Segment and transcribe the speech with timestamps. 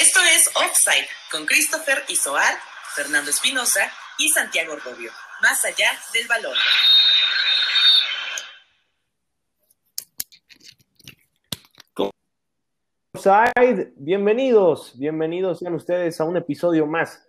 [0.00, 2.54] Esto es Offside con Christopher Isoar,
[2.94, 3.80] Fernando Espinosa
[4.16, 5.10] y Santiago Rubio.
[5.42, 6.56] Más allá del balón.
[13.12, 17.28] Offside, bienvenidos, bienvenidos sean ustedes a un episodio más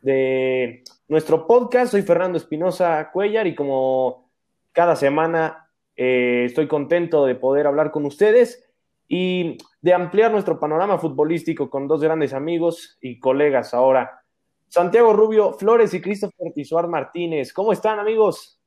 [0.00, 1.90] de nuestro podcast.
[1.90, 4.30] Soy Fernando Espinosa Cuellar y como
[4.70, 8.63] cada semana eh, estoy contento de poder hablar con ustedes
[9.08, 14.22] y de ampliar nuestro panorama futbolístico con dos grandes amigos y colegas ahora.
[14.68, 17.52] Santiago Rubio Flores y Christopher Tizuar Martínez.
[17.52, 18.60] ¿Cómo están, amigos?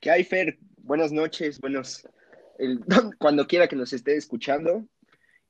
[0.00, 0.58] ¿Qué hay, Fer?
[0.78, 2.06] Buenas noches, buenos.
[3.18, 4.84] cuando quiera que nos esté escuchando,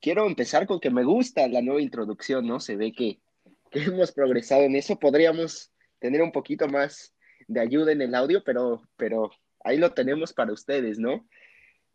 [0.01, 2.61] quiero empezar con que me gusta la nueva introducción, ¿no?
[2.61, 3.19] Se ve que,
[3.71, 4.99] que hemos progresado en eso.
[4.99, 7.15] Podríamos tener un poquito más
[7.49, 9.31] de ayuda en el audio, pero, pero
[9.65, 11.27] ahí lo tenemos para ustedes, ¿no?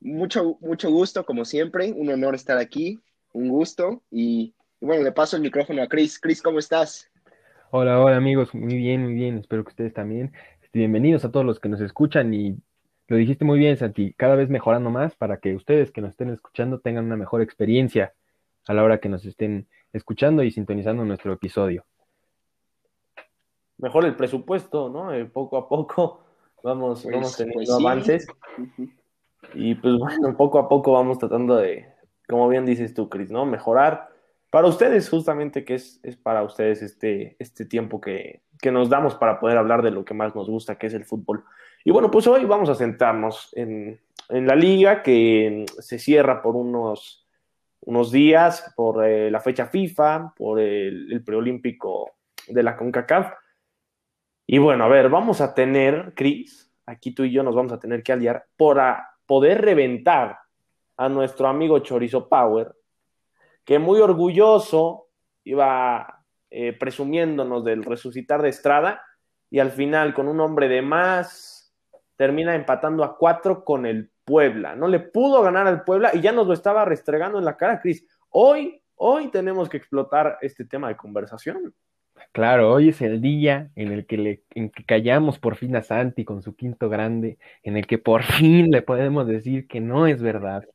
[0.02, 2.99] Mucho, mucho gusto, como siempre, un honor estar aquí,
[3.34, 4.02] un gusto.
[4.12, 6.19] Y, bueno, le paso el micrófono a Chris.
[6.19, 7.09] Chris, ¿cómo estás?
[7.72, 10.33] Hola, hola amigos, muy bien, muy bien, espero que ustedes también.
[10.73, 12.58] Bienvenidos a todos los que nos escuchan y
[13.08, 16.30] lo dijiste muy bien, Santi, cada vez mejorando más para que ustedes que nos estén
[16.30, 18.13] escuchando tengan una mejor experiencia
[18.67, 21.86] a la hora que nos estén escuchando y sintonizando nuestro episodio.
[23.78, 25.13] Mejor el presupuesto, ¿no?
[25.13, 26.23] Eh, poco a poco
[26.63, 28.28] vamos, pues, vamos teniendo pues avances.
[29.53, 31.87] Y pues bueno, poco a poco vamos tratando de,
[32.27, 33.45] como bien dices tú, Cris, ¿no?
[33.45, 34.09] Mejorar
[34.49, 39.15] para ustedes, justamente, que es, es para ustedes este, este tiempo que, que, nos damos
[39.15, 41.43] para poder hablar de lo que más nos gusta, que es el fútbol.
[41.83, 46.55] Y bueno, pues hoy vamos a sentarnos en, en la liga que se cierra por
[46.55, 47.27] unos,
[47.81, 52.11] unos días, por eh, la fecha FIFA, por el, el preolímpico
[52.47, 53.33] de la CONCACAF.
[54.47, 57.79] Y bueno, a ver, vamos a tener, Cris, aquí tú y yo nos vamos a
[57.79, 60.39] tener que aliar por, a, poder reventar
[60.97, 62.73] a nuestro amigo Chorizo Power,
[63.63, 65.09] que muy orgulloso
[65.44, 69.03] iba eh, presumiéndonos del resucitar de Estrada
[69.52, 71.75] y al final con un hombre de más
[72.16, 74.75] termina empatando a cuatro con el Puebla.
[74.75, 77.79] No le pudo ganar al Puebla y ya nos lo estaba restregando en la cara,
[77.79, 78.03] Cris.
[78.29, 81.75] Hoy, hoy tenemos que explotar este tema de conversación.
[82.31, 85.81] Claro, hoy es el día en el que, le, en que callamos por fin a
[85.81, 90.06] Santi con su quinto grande, en el que por fin le podemos decir que no
[90.07, 90.66] es verdad,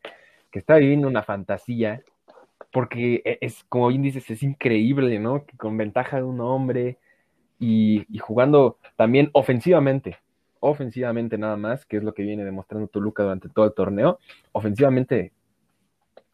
[0.50, 2.02] que está viviendo una fantasía,
[2.72, 5.46] porque e, es, como bien dices, es increíble, ¿no?
[5.46, 6.98] Que con ventaja de un hombre
[7.60, 10.18] y, y jugando también ofensivamente,
[10.60, 14.18] ofensivamente nada más, que es lo que viene demostrando Toluca durante todo el torneo,
[14.52, 15.32] ofensivamente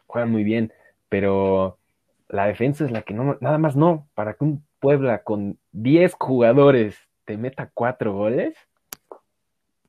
[0.07, 0.73] juegan muy bien,
[1.09, 1.79] pero
[2.29, 6.15] la defensa es la que no, nada más no, para que un Puebla con 10
[6.19, 8.57] jugadores te meta 4 goles,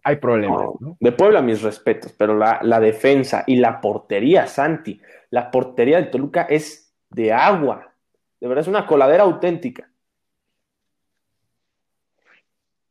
[0.04, 0.68] hay problemas.
[1.00, 5.00] De Puebla, mis respetos, pero la, la, defensa y la portería, Santi,
[5.30, 7.94] la portería de Toluca es de agua.
[8.40, 9.92] De verdad, es una coladera auténtica.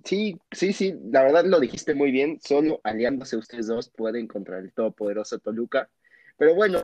[0.04, 2.38] Sí, sí, sí, la verdad lo dijiste muy bien.
[2.40, 5.90] Solo aliándose ustedes dos pueden contra el todopoderoso Toluca.
[6.36, 6.80] Pero bueno,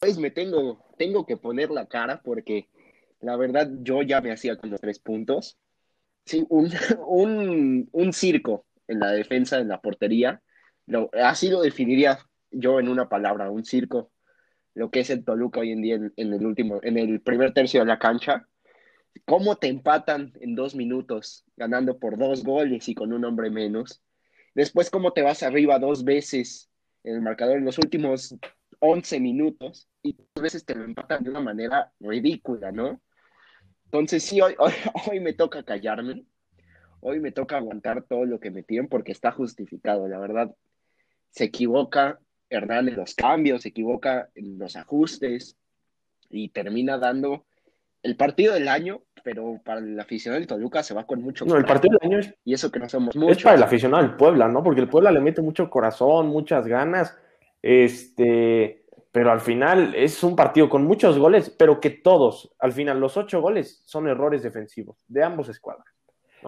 [0.00, 2.68] pues me tengo, tengo que poner la cara porque
[3.26, 5.58] la verdad, yo ya me hacía con los tres puntos.
[6.24, 10.40] Sí, un, un, circo en la defensa, en la portería.
[11.12, 12.20] Así lo definiría
[12.52, 14.12] yo en una palabra, un circo.
[14.74, 17.80] Lo que es el Toluca hoy en día en, el último, en el primer tercio
[17.80, 18.46] de la cancha.
[19.24, 24.02] ¿Cómo te empatan en dos minutos, ganando por dos goles y con un hombre menos?
[24.54, 26.70] Después, ¿cómo te vas arriba dos veces
[27.02, 28.36] en el marcador en los últimos
[28.78, 33.00] 11 minutos y dos veces te lo empatan de una manera ridícula, ¿no?
[33.98, 36.24] Entonces sí, hoy, hoy, me toca callarme,
[37.00, 40.54] hoy me toca aguantar todo lo que me tienen porque está justificado, la verdad.
[41.30, 42.18] Se equivoca
[42.48, 45.56] Hernán en los cambios, se equivoca en los ajustes
[46.30, 47.44] y termina dando
[48.02, 51.56] el partido del año, pero para el aficionado del Toluca se va con mucho No,
[51.56, 53.38] el partido del año es, y eso que no somos muchos.
[53.38, 54.62] Es para el aficionado del Puebla, ¿no?
[54.62, 57.18] Porque el Puebla le mete mucho corazón, muchas ganas.
[57.62, 58.85] Este,
[59.16, 63.16] pero al final es un partido con muchos goles, pero que todos, al final, los
[63.16, 65.86] ocho goles son errores defensivos de ambos escuadras.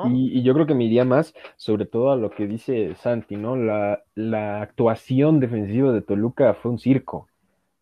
[0.04, 3.56] Y, yo creo que me iría más, sobre todo a lo que dice Santi, ¿no?
[3.56, 7.28] La, la actuación defensiva de Toluca fue un circo,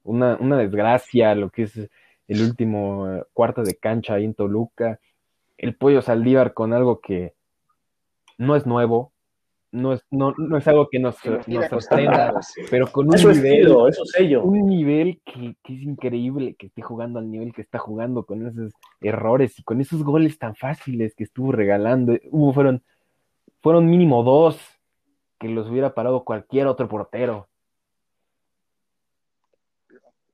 [0.04, 1.90] una, una desgracia, lo que es
[2.28, 5.00] el último eh, cuarto de cancha ahí en Toluca,
[5.58, 7.34] el pollo Saldívar con algo que
[8.38, 9.10] no es nuevo,
[9.76, 12.34] no es, no, no es algo que nos, nos sorprenda,
[12.70, 13.68] pero con un nivel,
[14.42, 18.46] un nivel que, que, es increíble que esté jugando al nivel que está jugando, con
[18.46, 22.16] esos errores y con esos goles tan fáciles que estuvo regalando.
[22.30, 22.82] Hubo, fueron,
[23.62, 24.58] fueron mínimo dos
[25.38, 27.48] que los hubiera parado cualquier otro portero.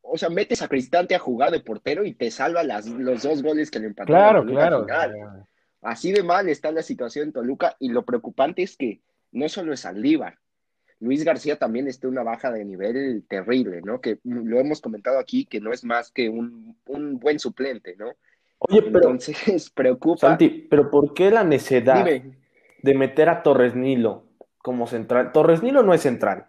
[0.03, 3.43] o sea, metes a Cristante a jugar de portero y te salva las, los dos
[3.43, 4.47] goles que le empataron.
[4.47, 5.47] Claro, claro.
[5.81, 9.01] Así de mal está la situación en Toluca y lo preocupante es que
[9.33, 10.39] no solo es Aldívar,
[11.03, 14.01] Luis García también está una baja de nivel terrible, ¿no?
[14.01, 18.13] Que lo hemos comentado aquí, que no es más que un, buen suplente, ¿no?
[18.59, 19.11] Oye, pero.
[19.11, 20.29] Entonces, preocupa.
[20.29, 24.27] Santi, pero ¿por qué la necesidad de meter a Torres Nilo
[24.59, 25.33] como central?
[25.33, 26.47] Torres Nilo no es central.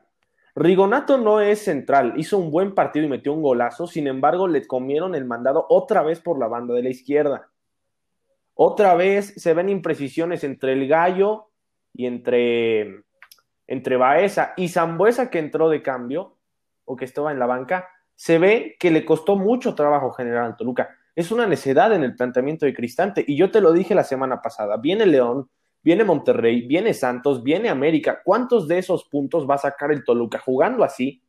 [0.55, 2.13] Rigonato no es central.
[2.17, 3.87] Hizo un buen partido y metió un golazo.
[3.87, 7.49] Sin embargo, le comieron el mandado otra vez por la banda de la izquierda.
[8.53, 11.49] Otra vez se ven imprecisiones entre el gallo
[11.93, 13.03] y entre
[13.67, 16.37] entre Baeza y Zambuesa que entró de cambio
[16.85, 20.57] o que estaba en la banca, se ve que le costó mucho trabajo generar al
[20.57, 20.89] Toluca.
[21.15, 24.41] Es una necedad en el planteamiento de Cristante y yo te lo dije la semana
[24.41, 25.49] pasada, viene León,
[25.81, 28.21] viene Monterrey, viene Santos, viene América.
[28.23, 31.21] ¿Cuántos de esos puntos va a sacar el Toluca jugando así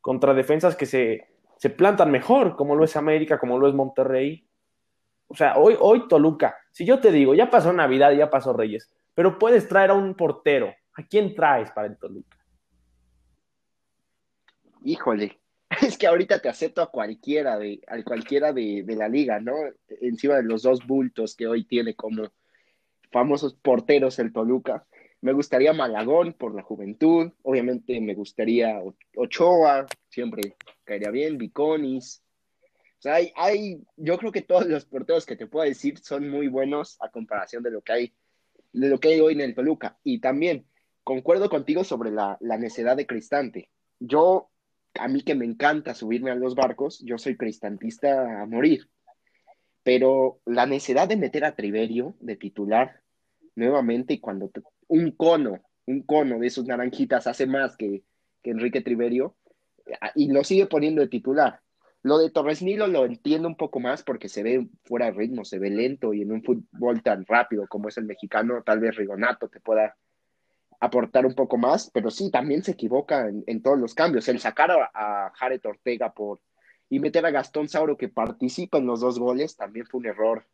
[0.00, 4.46] contra defensas que se, se plantan mejor, como lo es América, como lo es Monterrey?
[5.28, 8.92] O sea, hoy, hoy Toluca, si yo te digo, ya pasó Navidad, ya pasó Reyes,
[9.14, 12.36] pero puedes traer a un portero ¿A quién traes para el Toluca?
[14.84, 15.40] Híjole,
[15.82, 19.54] es que ahorita te acepto a cualquiera de, a cualquiera de, la liga, ¿no?
[19.88, 22.30] Encima de los dos bultos que hoy tiene como
[23.10, 24.86] famosos porteros el Toluca.
[25.22, 28.82] Me gustaría Malagón por la juventud, obviamente me gustaría
[29.16, 32.22] Ochoa, siempre caería bien, Viconis.
[32.98, 36.28] O sea, hay, hay, yo creo que todos los porteros que te puedo decir son
[36.28, 38.14] muy buenos a comparación de lo que hay,
[38.72, 39.98] lo que hay hoy en el Toluca.
[40.02, 40.66] Y también,
[41.04, 43.70] concuerdo contigo sobre la, necedad de Cristante.
[44.00, 44.50] Yo,
[44.94, 48.88] a mí que me encanta subirme a los barcos, yo soy cristantista a morir.
[49.82, 53.00] Pero la necedad de meter a Triverio de titular
[53.54, 54.50] nuevamente y cuando
[54.88, 58.04] un cono, un cono de esos naranjitas hace más que,
[58.42, 59.36] que Enrique Triverio
[60.14, 61.60] y lo sigue poniendo de titular.
[62.02, 65.44] Lo de Torres Nilo lo entiendo un poco más porque se ve fuera de ritmo,
[65.44, 68.96] se ve lento y en un fútbol tan rápido como es el mexicano, tal vez
[68.96, 69.96] Rigonato te pueda
[70.80, 74.26] aportar un poco más, pero sí, también se equivoca en, todos los cambios.
[74.28, 76.40] El sacar a, Jared Ortega por
[76.90, 80.44] y meter a Gastón Sauro que participa en los dos goles también fue un error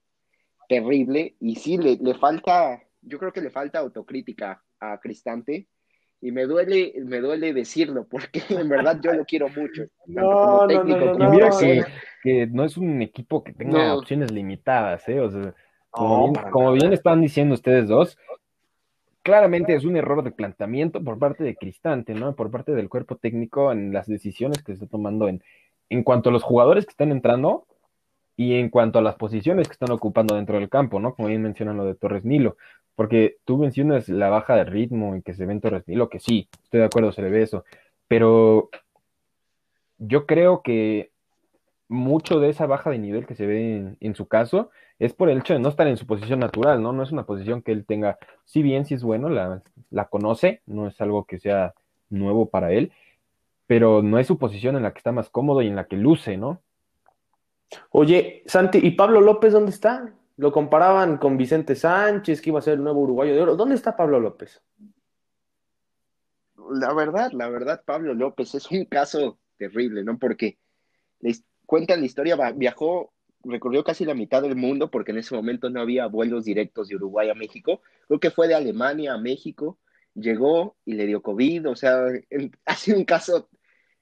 [0.69, 5.67] terrible y sí, le, le falta, yo creo que le falta autocrítica a Cristante
[6.21, 9.85] y me duele, me duele decirlo porque en verdad yo lo quiero mucho.
[10.07, 11.51] No, no, no, mira
[12.23, 15.21] que, no es un equipo que tenga opciones limitadas, ¿eh?
[15.21, 15.55] O sea,
[15.91, 18.17] como bien están diciendo ustedes dos,
[19.23, 22.35] claramente es un error de planteamiento por parte de Cristante, ¿no?
[22.35, 25.43] Por parte del cuerpo técnico en las decisiones que se está tomando en,
[25.91, 27.67] en cuanto a los jugadores que están entrando
[28.39, 31.13] y en cuanto a las posiciones que están ocupando dentro del campo, ¿no?
[31.17, 32.57] Como bien mencionan lo de Torres Nilo,
[32.95, 36.21] porque tú mencionas la baja de ritmo en que se ve en Torres Nilo, que
[36.21, 37.65] sí, estoy de acuerdo, se le ve eso,
[38.07, 38.71] pero
[39.99, 41.11] yo creo que
[41.89, 44.71] mucho de esa baja de nivel que se ve en, su caso
[45.01, 46.93] es por el hecho de no estar en su posición natural, ¿no?
[46.93, 50.63] No es una posición que él tenga, si bien si es bueno, la, la conoce,
[50.65, 51.75] no es algo que sea
[52.09, 52.93] nuevo para él,
[53.67, 55.97] pero no es su posición en la que está más cómodo y en la que
[55.97, 56.63] luce, ¿no?
[57.91, 60.15] Oye, Santi, ¿y Pablo López dónde está?
[60.37, 63.57] Lo comparaban con Vicente Sánchez, que iba a ser el nuevo uruguayo de oro.
[63.57, 64.63] ¿Dónde está Pablo López?
[66.71, 70.19] La verdad, la verdad, Pablo López es un caso terrible, ¿no?
[70.19, 70.59] Porque
[71.67, 73.13] cuentan la historia, viajó,
[73.45, 76.97] recorrió casi la mitad del mundo porque en ese momento no había vuelos directos de
[76.97, 77.83] Uruguay a México.
[78.07, 79.79] Creo que fue de Alemania a México,
[80.15, 82.07] llegó y le dio COVID, o sea,
[82.65, 83.49] ha sido un caso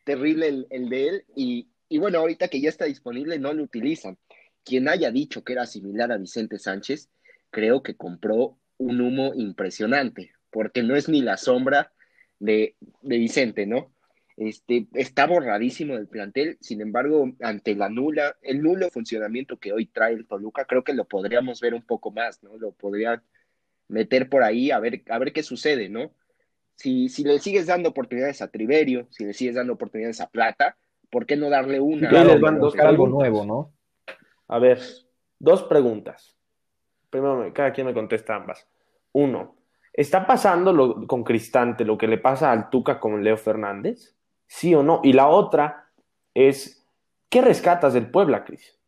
[0.04, 4.18] terrible el, de él y, y bueno, ahorita que ya está disponible no lo utilizan.
[4.64, 7.08] Quien haya dicho que era similar a Vicente Sánchez,
[7.50, 11.92] creo que compró un humo impresionante, porque no es ni la sombra
[12.38, 13.92] de, de Vicente, ¿no?
[14.36, 19.86] Este, está borradísimo del plantel, sin embargo, ante la nula, el nulo funcionamiento que hoy
[19.86, 22.58] trae el Toluca, creo que lo podríamos ver un poco más, ¿no?
[22.58, 23.22] Lo podrían
[23.88, 26.12] meter por ahí a ver, a ver qué sucede, ¿no?
[26.74, 30.76] Si, si le sigues dando oportunidades a Triverio, si le sigues dando oportunidades a Plata,
[31.10, 32.10] ¿por qué no darle una?
[32.10, 33.72] algo nuevo, ¿no?
[34.48, 34.80] A ver,
[35.38, 36.36] dos preguntas.
[37.10, 38.68] Primero, cada quien me contesta ambas.
[39.12, 39.56] Uno,
[39.92, 44.16] ¿está pasando lo, con Cristante lo que le pasa al Tuca con Leo Fernández?
[44.46, 45.00] sí o no.
[45.02, 45.88] Y la otra
[46.34, 46.86] es,
[47.28, 48.78] ¿qué rescatas del Puebla, Cris?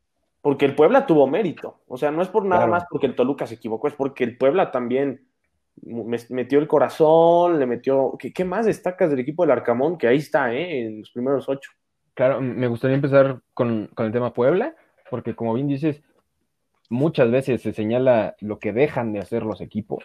[0.41, 1.81] Porque el Puebla tuvo mérito.
[1.89, 4.39] O sea, no es por nada más porque el Toluca se equivocó, es porque el
[4.39, 5.27] Puebla también
[6.31, 8.17] metió el corazón, le metió...
[8.19, 9.99] ¿Qué, más destacas del equipo del Arcamón?
[9.99, 10.87] Que ahí está, ¿eh?
[10.87, 11.73] En los primeros ocho.
[12.19, 14.75] Claro, me gustaría empezar con, con el tema Puebla,
[15.09, 16.03] porque como bien dices,
[16.91, 20.05] muchas veces se señala lo que dejan de hacer los equipos,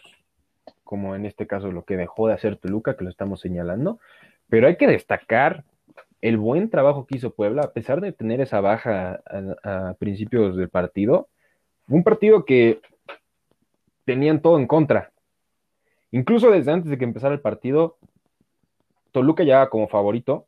[0.84, 4.00] como en este caso lo que dejó de hacer Toluca, que lo estamos señalando,
[4.48, 5.64] pero hay que destacar
[6.22, 9.24] el buen trabajo que hizo Puebla, a pesar de tener esa baja
[9.64, 11.30] a, principios del partido,
[11.88, 12.80] un partido que
[14.06, 15.12] tenían todo en contra.
[16.12, 17.98] Incluso desde antes de que empezara el partido,
[19.12, 20.46] Toluca ya como favorito.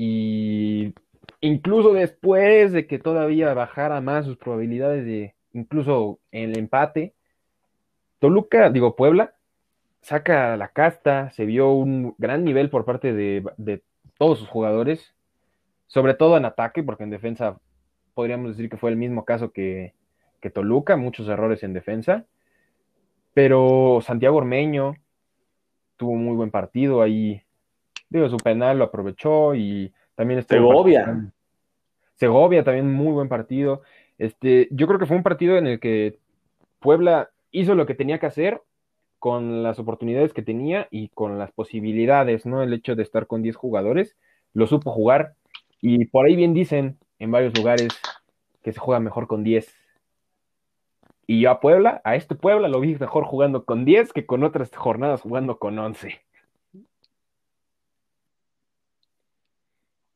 [0.00, 0.94] Y
[1.40, 7.14] incluso después de que todavía bajara más sus probabilidades de incluso el empate,
[8.20, 9.34] Toluca, digo Puebla,
[10.00, 13.82] saca la casta, se vio un gran nivel por parte de, de
[14.18, 15.16] todos sus jugadores,
[15.88, 17.58] sobre todo en ataque, porque en defensa
[18.14, 19.94] podríamos decir que fue el mismo caso que,
[20.40, 22.24] que Toluca, muchos errores en defensa,
[23.34, 24.94] pero Santiago Ormeño
[25.96, 27.42] tuvo muy buen partido ahí,
[28.10, 31.32] digo, su penal lo aprovechó y también este Segovia.
[32.14, 33.82] Segovia también muy buen partido.
[34.18, 36.18] Este, yo creo que fue un partido en el que
[36.80, 38.60] Puebla hizo lo que tenía que hacer
[39.18, 42.62] con las oportunidades que tenía y con las posibilidades, ¿no?
[42.62, 44.16] El hecho de estar con 10 jugadores,
[44.52, 45.34] lo supo jugar
[45.80, 47.88] y por ahí bien dicen en varios lugares
[48.62, 49.74] que se juega mejor con 10.
[51.26, 54.44] Y yo a Puebla, a este Puebla lo vi mejor jugando con 10 que con
[54.44, 56.20] otras jornadas jugando con 11.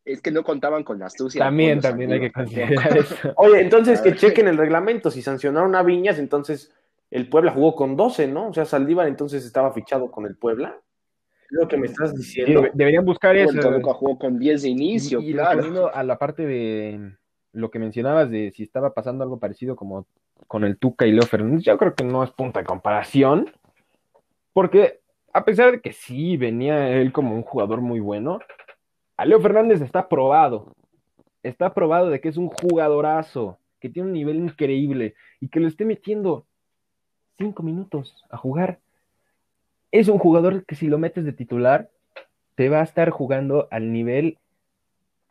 [0.05, 1.45] Es que no contaban con la astucia.
[1.45, 3.15] También, también hay que considerar eso.
[3.37, 5.11] Oye, entonces que chequen el reglamento.
[5.11, 6.73] Si sancionaron a Viñas, entonces
[7.11, 8.49] el Puebla jugó con 12, ¿no?
[8.49, 10.81] O sea, Saldívar entonces estaba fichado con el Puebla.
[11.51, 12.65] Lo que me estás diciendo.
[12.73, 13.61] deberían buscar eso.
[13.61, 15.95] Toluca jugó con 10 de inicio, y, claro.
[15.95, 17.13] a la parte de
[17.53, 20.07] lo que mencionabas de si estaba pasando algo parecido como
[20.49, 23.53] con el Tuca y Leo Fernández, yo creo que no es punto de comparación,
[24.53, 25.01] porque
[25.33, 28.41] a pesar de que sí venía él como un jugador muy bueno,
[29.25, 30.73] Leo Fernández está probado,
[31.43, 35.69] está probado de que es un jugadorazo, que tiene un nivel increíble y que lo
[35.69, 36.47] esté metiendo
[37.39, 38.79] cinco minutos a jugar.
[39.91, 41.91] Es un jugador que si lo metes de titular,
[42.55, 44.39] te va a estar jugando al nivel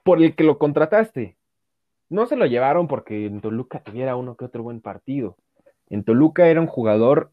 [0.04, 1.38] por el que lo contrataste.
[2.10, 5.38] No se lo llevaron porque en Toluca tuviera uno que otro buen partido.
[5.90, 7.32] En Toluca era un jugador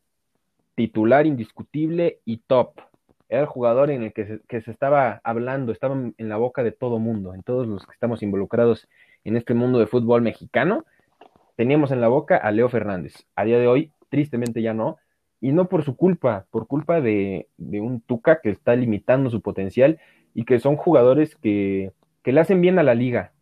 [0.74, 2.80] titular indiscutible y top.
[3.28, 6.62] Era el jugador en el que se, que se estaba hablando, estaba en la boca
[6.62, 8.88] de todo mundo, en todos los que estamos involucrados
[9.24, 10.84] en este mundo de fútbol mexicano.
[11.56, 13.26] Teníamos en la boca a Leo Fernández.
[13.36, 14.98] A día de hoy tristemente ya no,
[15.40, 20.00] y no por su culpa, por culpa de, un Tuca que está limitando su potencial
[20.34, 21.92] y que son jugadores que,
[22.24, 23.32] le hacen bien a la liga,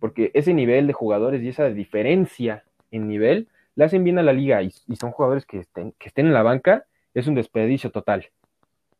[0.00, 4.32] porque ese nivel de jugadores y esa diferencia en nivel le hacen bien a la
[4.32, 8.26] liga y, son jugadores que estén, que estén en la banca, es un desperdicio total.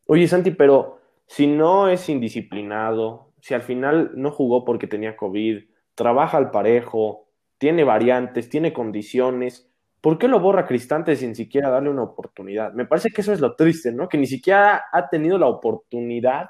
[0.07, 5.63] Oye, Santi, pero si no es indisciplinado, si al final no jugó porque tenía COVID,
[5.95, 9.67] trabaja al parejo, tiene variantes, tiene condiciones,
[10.01, 12.71] ¿Por qué lo borra Cristante sin siquiera darle una oportunidad?
[12.73, 14.07] Me parece que eso es lo triste, ¿no?
[14.07, 16.49] Que ni siquiera ha tenido la oportunidad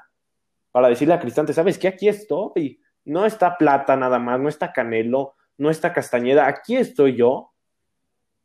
[0.70, 1.88] para decirle a Cristante, ¿sabes qué?
[1.88, 2.80] Aquí estoy.
[3.04, 7.52] No está Plata nada más, no está Canelo, no está Castañeda, aquí estoy yo.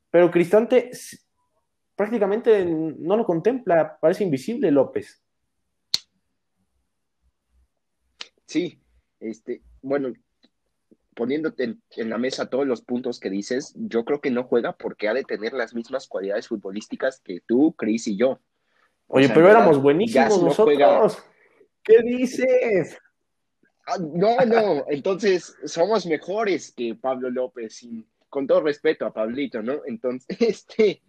[0.09, 0.89] Pero Cristante
[1.95, 5.21] prácticamente no lo contempla, parece invisible López.
[8.45, 8.79] Sí,
[9.19, 10.13] este, bueno,
[11.15, 15.07] poniéndote en, la mesa todos los puntos que dices, yo creo que no juega porque
[15.07, 18.39] ha de tener las mismas cualidades futbolísticas que tú, Chris y yo.
[19.07, 21.23] Oye, pero éramos buenísimos nosotros.
[21.83, 22.97] ¿Qué dices?
[23.85, 27.85] Ah, no, no, entonces somos mejores que Pablo López,
[28.29, 29.81] con todo respeto a Pablito, ¿no?
[29.85, 31.01] Entonces, este,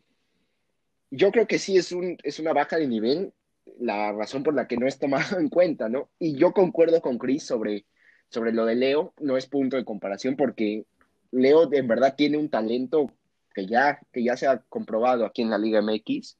[1.16, 3.32] yo creo que sí es, un, es una baja de nivel
[3.78, 6.10] la razón por la que no es tomado en cuenta, ¿no?
[6.18, 7.86] Y yo concuerdo con Chris sobre
[8.34, 10.84] sobre lo de Leo, no es punto de comparación porque
[11.30, 13.10] Leo en verdad tiene un talento
[13.54, 16.36] que ya, que ya se ha comprobado aquí en la Liga MX,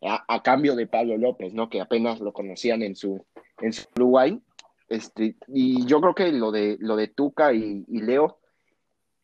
[0.00, 1.68] a, cambio de Pablo López, ¿no?
[1.68, 3.26] Que apenas lo conocían en su,
[3.60, 4.40] en Uruguay.
[4.88, 8.38] Este, y yo creo que lo de, lo de Tuca y, Leo,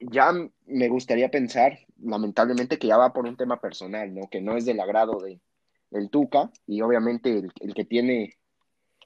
[0.00, 0.32] ya
[0.66, 4.28] me gustaría pensar, lamentablemente, que ya va por un tema personal, ¿no?
[4.30, 5.40] Que no es del agrado de,
[5.90, 8.36] del Tuca, y obviamente el, el que tiene,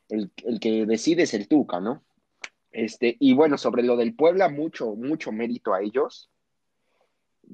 [0.09, 2.05] el, el, que decide es el Tuca, ¿no?
[2.71, 6.31] Este, y bueno, sobre lo del Puebla, mucho, mucho mérito a ellos.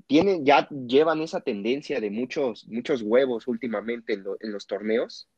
[0.06, 5.28] Tienen, ya llevan esa tendencia de muchos, muchos huevos últimamente en, los torneos.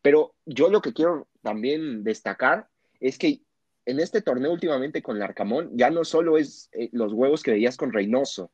[0.00, 2.68] Pero yo lo que quiero también destacar
[3.00, 3.42] es que
[3.84, 7.76] en este torneo últimamente con Larcamón ya no solo es eh, los huevos que veías
[7.76, 8.52] con Reynoso,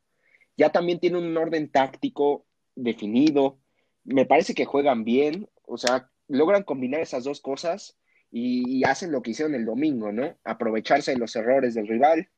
[0.57, 3.59] ya también tiene un orden táctico definido.
[4.05, 7.99] Me parece que juegan bien, o sea, logran combinar esas dos cosas
[8.31, 10.37] y, hacen lo que hicieron el domingo, ¿no?
[10.45, 12.29] Aprovecharse de los errores del rival,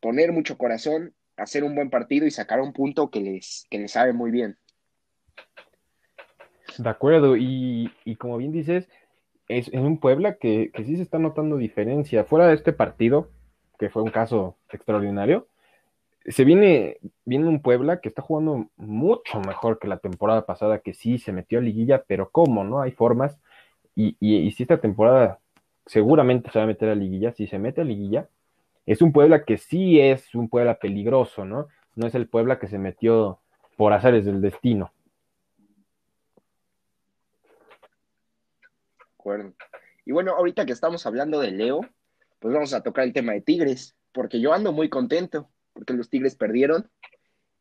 [0.00, 3.92] poner mucho corazón, hacer un buen partido y sacar un punto que les, que les
[3.92, 4.58] sabe muy bien.
[6.78, 8.88] De acuerdo, y, como bien dices,
[9.48, 12.24] es, en un Puebla que, que sí se está notando diferencia.
[12.24, 13.30] Fuera de este partido,
[13.78, 15.48] que fue un caso extraordinario,
[16.30, 20.94] se viene, viene un Puebla que está jugando mucho mejor que la temporada pasada, que
[20.94, 22.64] sí se metió a liguilla, pero ¿cómo?
[22.64, 22.80] ¿No?
[22.80, 23.38] Hay formas.
[23.94, 25.40] Y, y, si esta temporada
[25.86, 28.28] seguramente se va a meter a liguilla, si se mete a liguilla,
[28.86, 31.68] es un Puebla que sí es un Puebla peligroso, ¿no?
[31.96, 33.38] No es el Puebla que se metió
[33.76, 34.92] por azares del destino.
[40.04, 41.80] Y bueno, ahorita que estamos hablando de Leo,
[42.38, 45.48] pues vamos a tocar el tema de Tigres, porque yo ando muy contento,
[45.80, 46.88] porque los Tigres perdieron.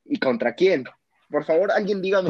[0.03, 0.83] ¿Y contra quién?
[1.29, 2.27] Por favor, alguien dígame.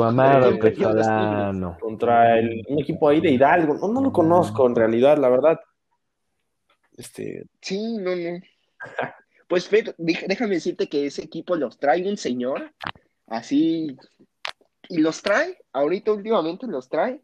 [1.79, 3.75] Contra el, un equipo ahí de Hidalgo.
[3.75, 5.59] No, no lo conozco en realidad, la verdad.
[6.95, 7.45] Este...
[7.61, 8.39] Sí, no, no.
[9.47, 9.67] Pues
[9.97, 12.71] déjame decirte que ese equipo los trae un señor,
[13.25, 13.97] así,
[14.89, 17.19] y los trae, ahorita últimamente los trae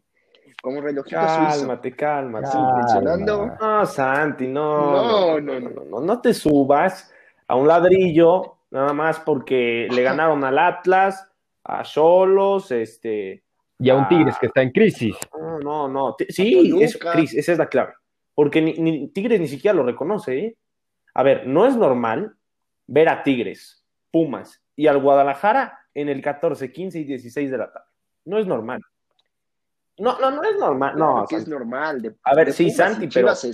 [0.62, 3.24] como relojito cálmate, Cálmate, cálmate.
[3.60, 4.92] No, Santi, no.
[4.92, 7.12] No, no, no, no, no, te subas
[7.46, 11.28] a un ladrillo nada más porque le ganaron al Atlas,
[11.64, 13.42] a Solos, este.
[13.78, 15.16] Y a un Tigres que está en crisis.
[15.38, 16.16] No, no, no.
[16.28, 17.92] Sí, es crisis, esa es la clave.
[18.34, 20.56] Porque ni, Tigres ni siquiera lo reconoce, ¿eh?
[21.14, 22.36] A ver, no es normal
[22.86, 27.72] ver a Tigres, Pumas y al Guadalajara en el 14, 15 y 16 de la
[27.72, 27.86] tarde.
[28.24, 28.82] No es normal.
[29.98, 30.96] No, no, no es normal.
[30.96, 32.16] No, es normal.
[32.22, 33.34] a ver, sí, Santi, pero.
[33.34, 33.52] sí,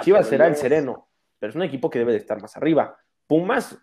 [0.00, 2.96] Chivas será el sereno, pero es un equipo que debe de estar más arriba.
[3.26, 3.78] Pumas,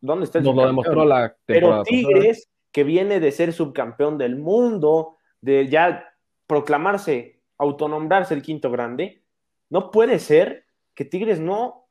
[0.00, 4.36] ¿dónde está el Nos lo demostró la Pero Tigres, que viene de ser subcampeón del
[4.36, 6.14] mundo, de ya
[6.46, 9.22] proclamarse, autonombrarse el quinto grande,
[9.70, 10.64] no puede ser
[10.94, 11.86] que Tigres no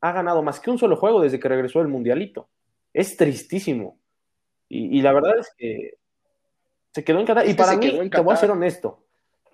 [0.00, 2.48] ha ganado más que un solo juego desde que regresó el Mundialito.
[2.92, 3.98] Es tristísimo.
[4.68, 5.98] y la verdad es que
[6.92, 7.48] se quedó en Qatar.
[7.48, 9.04] y para mí, te voy a ser honesto,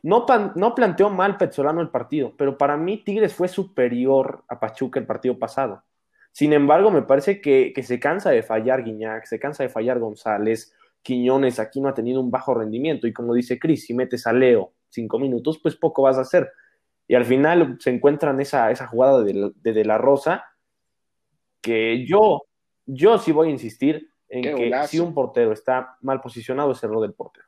[0.03, 5.01] no, no planteó mal Petzolano el partido, pero para mí Tigres fue superior a Pachuca
[5.01, 5.83] el partido pasado.
[6.33, 10.75] Sin embargo, me parece que, se cansa de fallar Guiñac, se cansa de fallar González,
[11.03, 14.33] Quiñones aquí no ha tenido un bajo rendimiento y como dice Cris, si metes a
[14.33, 16.51] Leo cinco minutos, pues poco vas a hacer.
[17.07, 20.45] Y al final se encuentran esa, esa jugada de, de, de, La Rosa
[21.61, 22.43] que yo,
[22.85, 27.01] yo sí voy a insistir, en que si un portero está mal posicionado es error
[27.01, 27.47] del portero.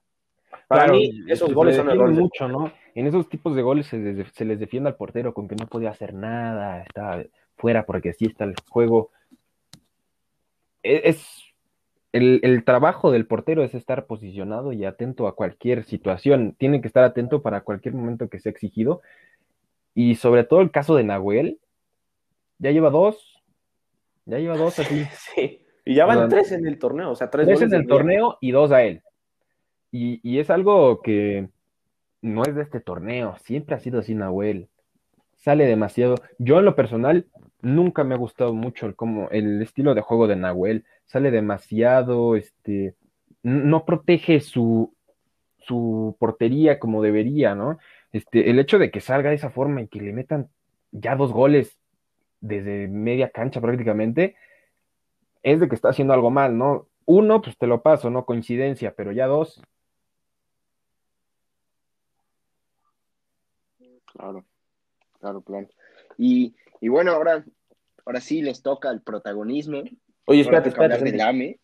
[0.67, 2.17] Para mí, esos goles son errores.
[2.17, 2.73] mucho, ¿no?
[2.95, 3.99] En esos tipos de goles se,
[4.45, 7.23] les defiende al portero con que no podía hacer nada, estaba
[7.61, 9.11] fuera porque sí está el juego.
[10.83, 11.27] E, es,
[12.13, 16.57] el, el, trabajo del portero es estar posicionado y atento a cualquier situación.
[16.59, 19.03] Tiene que estar atento para cualquier momento que sea exigido.
[19.95, 21.61] Y sobre todo el caso de Nahuel,
[22.59, 23.43] ya lleva dos.
[24.27, 25.05] Ya lleva dos así.
[25.35, 25.61] sí.
[25.85, 28.53] Y ya van tres en el torneo, o sea, tres, tres en el torneo y
[28.53, 29.03] dos a él.
[29.91, 31.49] Y, es algo que
[32.23, 34.69] no es de este torneo, siempre ha sido así Nahuel.
[35.37, 36.17] Sale demasiado.
[36.39, 37.27] Yo en lo personal
[37.63, 40.85] nunca me ha gustado mucho el, como, el estilo de juego de Nahuel.
[41.07, 42.95] Sale demasiado, este,
[43.43, 44.95] no protege su,
[45.59, 47.79] su portería como debería, ¿no?
[48.13, 50.49] Este, el hecho de que salga de esa forma y que le metan
[50.93, 51.79] ya dos goles
[52.41, 54.37] desde media cancha prácticamente,
[55.43, 56.89] es de que está haciendo algo mal, ¿no?
[57.07, 58.25] Uno, pues te lo paso, ¿no?
[58.25, 59.63] Coincidencia, pero ya dos.
[64.13, 64.45] Claro,
[65.21, 65.69] claro, claro.
[66.19, 67.45] Y, y bueno, ahora,
[68.05, 69.83] ahora sí les toca el protagonismo.
[70.25, 71.59] Oye, espérate, espérate.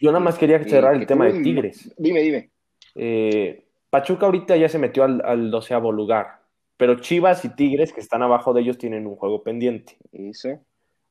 [0.00, 1.92] Yo nada más quería cerrar el tema de Tigres.
[1.96, 2.50] Dime, dime.
[2.94, 6.40] Eh, Pachuca ahorita ya se metió al, al doceavo lugar,
[6.76, 9.96] pero Chivas y Tigres, que están abajo de ellos, tienen un juego pendiente.
[10.12, 10.60] Eso.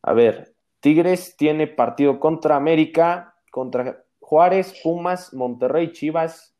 [0.01, 6.55] A ver, Tigres tiene partido contra América, contra Juárez, Pumas, Monterrey, Chivas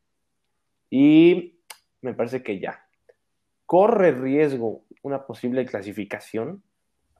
[0.90, 1.58] y
[2.02, 2.86] me parece que ya.
[3.66, 6.62] ¿Corre riesgo una posible clasificación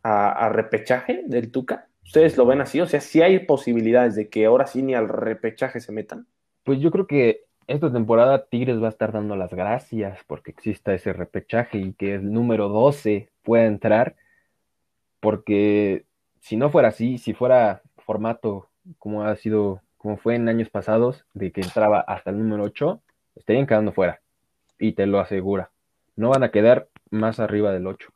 [0.04, 1.88] a, repechaje del Tuca?
[2.04, 2.80] ¿Ustedes lo ven así?
[2.80, 6.26] O sea, si hay posibilidades de que ahora sí ni al repechaje se metan.
[6.62, 10.94] Pues yo creo que esta temporada Tigres va a estar dando las gracias porque exista
[10.94, 14.16] ese repechaje y que el número 12 pueda entrar,
[15.20, 16.04] porque
[16.40, 21.24] si no fuera así, si fuera formato como ha sido, como fue en años pasados,
[21.32, 23.00] de que entraba hasta el número 8,
[23.34, 24.20] estarían quedando fuera.
[24.78, 25.70] Y te lo asegura.
[26.16, 28.13] No van a quedar más arriba del 8.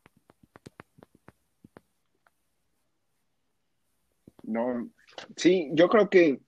[4.49, 4.91] No,
[5.37, 6.41] sí, yo creo que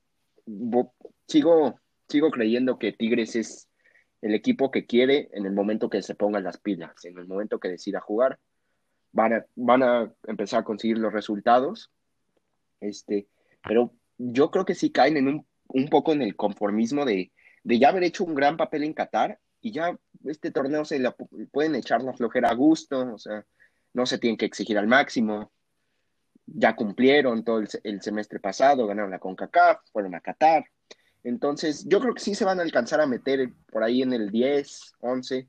[1.26, 3.68] sigo, sigo creyendo que Tigres es
[4.22, 7.60] el equipo que quiere en el momento que se pongan las pilas, en el momento
[7.60, 8.38] que decida jugar
[9.12, 11.90] van a, van a empezar a conseguir los resultados.
[12.80, 13.26] Este,
[13.62, 17.32] pero yo creo que sí caen en un, un poco en el conformismo de,
[17.62, 21.10] de, ya haber hecho un gran papel en Qatar y ya este torneo se le
[21.52, 23.44] pueden echar la flojera a gusto, o sea,
[23.92, 25.52] no se tienen que exigir al máximo.
[26.52, 30.64] Ya cumplieron todo el, semestre pasado, ganaron la CONCACAF, fueron a Qatar.
[31.22, 34.30] Entonces, yo creo que sí se van a alcanzar a meter por ahí en el
[34.30, 35.46] 10, 11,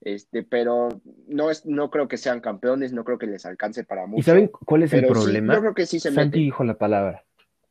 [0.00, 4.06] este, pero no es, no creo que sean campeones, no creo que les alcance para
[4.06, 4.20] mucho.
[4.20, 5.54] ¿Y saben cuál es el problema?
[5.54, 7.24] yo creo que sí se Santi dijo la palabra.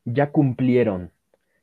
[0.04, 1.12] Ya cumplieron.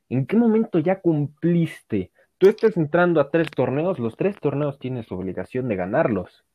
[0.09, 2.11] ¿En qué momento ya cumpliste?
[2.37, 6.45] Tú estás entrando a tres torneos, los tres torneos tienes obligación de ganarlos.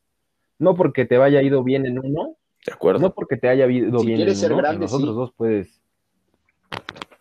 [0.58, 2.36] No porque te vaya ido bien en uno,
[2.66, 3.00] de acuerdo.
[3.00, 5.80] No porque te haya ido bien en uno, grande, en los otros dos puedes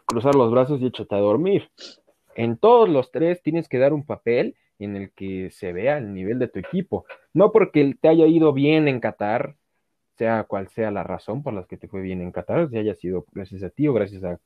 [0.06, 1.69] cruzar los brazos y échate a dormir.
[2.36, 6.13] En todos los tres tienes que dar un papel en el que se vea el
[6.13, 7.06] nivel de tu equipo.
[7.34, 9.56] No porque te haya ido bien en Qatar,
[10.17, 12.95] sea cual sea la razón por la que te fue bien en Qatar, si haya
[12.95, 14.39] sido gracias a ti o gracias al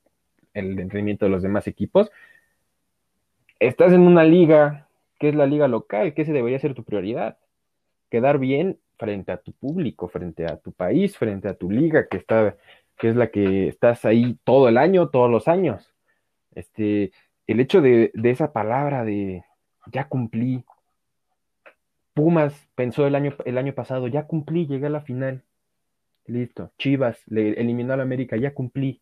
[0.53, 2.11] entrenamiento de los demás equipos.
[3.59, 4.87] Estás en una liga
[5.19, 7.37] que es la liga local, que ese debería ser tu prioridad.
[8.09, 12.15] Quedar bien frente a tu público, frente a tu país, frente a tu liga, que
[12.15, 12.55] está,
[12.97, 15.93] que es la que estás ahí todo el año, todos los años.
[16.55, 17.11] Este,
[17.45, 19.43] el hecho de, esa palabra de
[19.91, 20.63] ya cumplí.
[22.13, 25.43] Pumas pensó el año, el año pasado, ya cumplí, llegué a la final.
[26.25, 26.71] Listo.
[26.77, 29.01] Chivas le eliminó a la América, ya cumplí.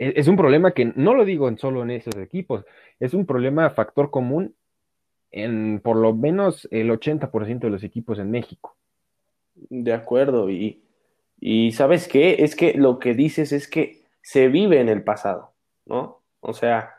[0.00, 2.64] E, es, un problema que no lo digo en solo en esos equipos,
[2.98, 4.56] es un problema factor común
[5.30, 8.76] en por lo menos el 80% de los equipos en México.
[9.54, 10.82] De acuerdo, y,
[11.40, 12.36] y ¿sabes qué?
[12.44, 15.52] Es que lo que dices es que se vive en el pasado,
[15.86, 16.22] ¿no?
[16.40, 16.98] O sea,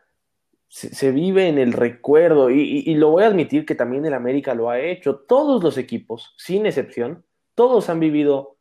[0.70, 4.70] se, vive en el recuerdo y, lo voy a admitir que también el América lo
[4.70, 5.18] ha hecho.
[5.18, 8.58] Todos los equipos, sin excepción, todos han vivido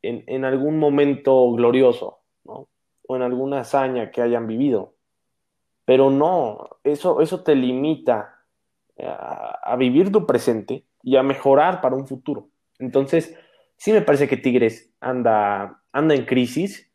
[0.00, 2.68] en, algún momento glorioso, ¿no?
[3.06, 4.94] O en alguna hazaña que hayan vivido.
[5.84, 8.41] Pero no, eso, eso te limita
[8.98, 12.48] a, a vivir tu presente y a mejorar para un futuro.
[12.78, 13.36] Entonces,
[13.76, 16.90] sí me parece que Tigres anda, anda en crisis.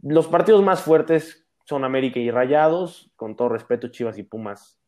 [0.00, 4.78] Los partidos más fuertes son América y Rayados, con todo respeto, Chivas y Pumas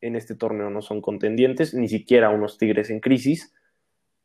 [0.00, 3.54] en este torneo no son contendientes, ni siquiera unos Tigres en crisis.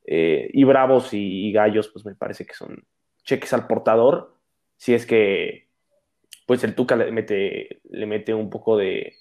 [0.05, 2.85] Eh, y Bravos y, Gallos, pues me parece que son
[3.23, 4.35] cheques al portador,
[4.75, 5.69] si es que
[6.45, 9.13] pues el Tuca le mete, le mete un poco de,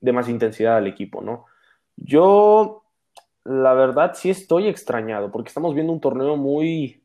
[0.00, 1.44] de más intensidad al equipo, ¿no?
[1.96, 2.84] Yo,
[3.44, 7.02] la verdad, sí estoy extrañado, porque estamos viendo un torneo muy,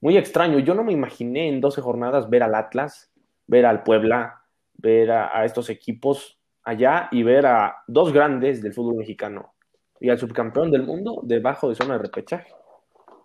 [0.00, 0.58] muy extraño.
[0.58, 3.10] Yo no me imaginé en 12 jornadas ver al Atlas,
[3.46, 4.42] ver al Puebla,
[4.74, 9.54] ver a, estos equipos allá y ver a dos grandes del fútbol mexicano
[10.00, 12.52] y al subcampeón del mundo debajo de zona de repechaje.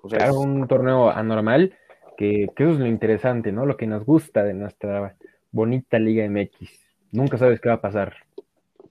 [0.01, 1.77] O sea, un torneo anormal,
[2.17, 3.65] que, eso es lo interesante, ¿no?
[3.65, 5.15] Lo que nos gusta de nuestra
[5.51, 6.69] bonita Liga MX.
[7.12, 8.15] Nunca sabes qué va a pasar.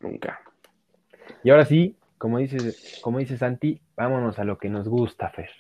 [0.00, 0.40] Nunca.
[1.44, 2.59] Y ahora sí, como dice,
[3.02, 5.50] como dice Santi, vámonos a lo que nos gusta, Fer.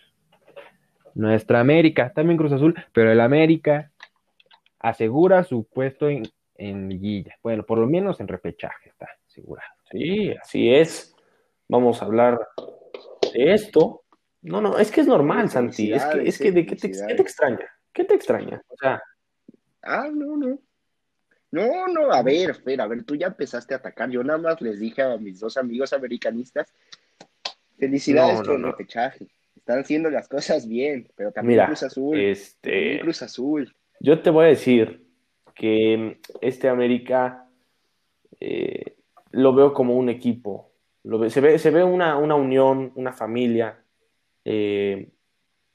[1.14, 3.90] Nuestra América, también Cruz Azul, pero el América
[4.78, 6.22] asegura su puesto en
[6.62, 7.36] en liguilla.
[7.42, 9.72] Bueno, por lo menos en repechaje está asegurado.
[9.90, 11.14] Sí, así es.
[11.68, 12.38] Vamos a hablar
[13.32, 14.02] de esto.
[14.42, 15.92] No, no, es que es normal, Santi.
[15.92, 17.68] Es que, es que ¿de qué te, extraña?
[17.92, 18.62] ¿Qué te extraña?
[18.68, 19.02] O sea.
[19.82, 20.58] Ah, no, no.
[21.52, 24.10] No, no, a ver, Fer, a ver, tú ya empezaste a atacar.
[24.10, 26.72] Yo nada más les dije a mis dos amigos americanistas,
[27.78, 29.28] felicidades por el repechaje.
[29.54, 32.18] Están haciendo las cosas bien, pero también Cruz Azul.
[32.18, 32.98] Este...
[33.00, 33.72] Cruz Azul.
[34.00, 35.02] Yo te voy a decir,
[35.54, 37.48] que este América
[38.40, 38.96] eh,
[39.30, 40.72] lo veo como un equipo.
[41.04, 43.82] Lo se, ve, se ve una, unión, una familia.
[44.44, 45.10] Eh,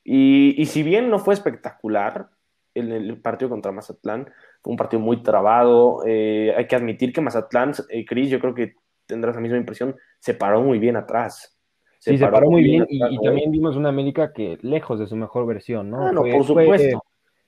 [0.03, 2.29] y, si bien no fue espectacular
[2.73, 4.31] en el partido contra Mazatlán,
[4.67, 6.03] un partido muy trabado.
[6.05, 7.73] Eh, hay que admitir que Mazatlán,
[8.05, 8.75] Cris, yo creo que
[9.05, 11.57] tendrás la misma impresión, se paró muy bien atrás.
[11.99, 15.07] Se sí, paró se paró muy bien, y, también vimos una América que lejos de
[15.07, 16.07] su mejor versión, ¿no?
[16.07, 17.03] Ah, por supuesto.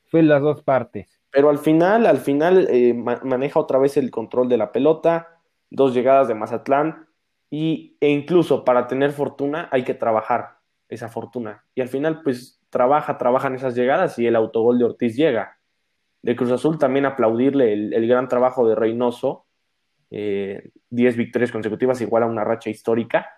[0.06, 1.22] fue las dos partes.
[1.32, 5.94] Pero al final, al final eh, maneja otra vez el control de la pelota, dos
[5.94, 7.08] llegadas de Mazatlán
[7.52, 11.66] y, e incluso para tener fortuna hay que trabajar esa fortuna.
[11.76, 15.59] Y al final, pues trabaja, trabajan esas llegadas y el autogol de Ortiz llega.
[16.22, 19.46] De Cruz Azul también aplaudirle el, gran trabajo de Reynoso,
[20.12, 23.30] eh, 10 victorias consecutivas igual a una racha histórica.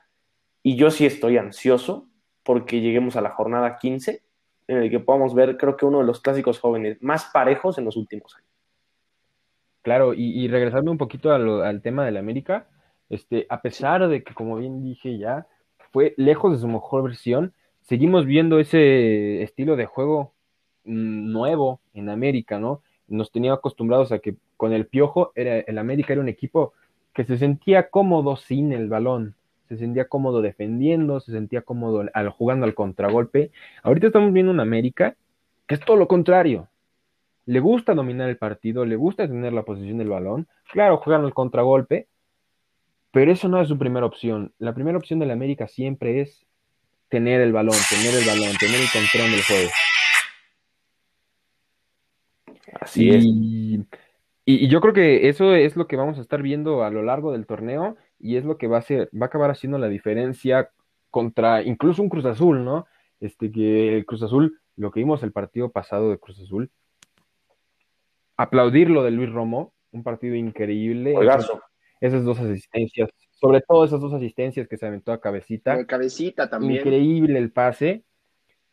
[0.64, 2.08] Y yo sí estoy ansioso
[2.44, 4.24] porque lleguemos a la jornada 15
[4.68, 7.86] en el que podamos ver, creo que uno de los clásicos jóvenes más parejos en
[7.86, 8.48] los últimos años.
[9.82, 12.70] Claro, y, regresando un poquito al tema de la América,
[13.10, 15.48] este, a pesar de que, como bien dije ya,
[15.92, 20.34] fue lejos de su mejor versión, seguimos viendo ese estilo de juego
[20.86, 22.82] mm, nuevo en América, ¿no?
[23.08, 26.74] Nos tenía acostumbrados a que con el Piojo era, el América era un equipo
[27.14, 29.36] que se sentía cómodo sin el balón,
[29.68, 33.52] se sentía cómodo defendiendo, se sentía cómodo al, jugando al contragolpe.
[33.84, 35.16] Ahorita estamos viendo un América
[35.68, 36.68] que es todo lo contrario.
[37.46, 40.48] Le gusta dominar el partido, le gusta tener la posición del balón.
[40.72, 42.08] Claro, juegan al contragolpe,
[43.12, 44.54] pero eso no es su primera opción.
[44.58, 46.46] La primera opción del América siempre es
[47.10, 49.70] tener el balón, tener el balón, tener el control del juego.
[52.82, 53.24] Así es.
[54.44, 57.32] Y, yo creo que eso es lo que vamos a estar viendo a lo largo
[57.32, 60.72] del torneo y es lo que va a ser, va a acabar haciendo la diferencia
[61.10, 62.88] contra incluso un Cruz Azul, ¿no?
[63.20, 66.72] Este que el Cruz Azul, lo que vimos el partido pasado de Cruz Azul,
[68.36, 71.14] aplaudir lo de Luis Romo, un partido increíble.
[72.02, 75.86] Esas, dos asistencias, sobre todo esas dos asistencias que se aventó a cabecita.
[75.86, 76.80] cabecita también.
[76.80, 78.04] Increíble el pase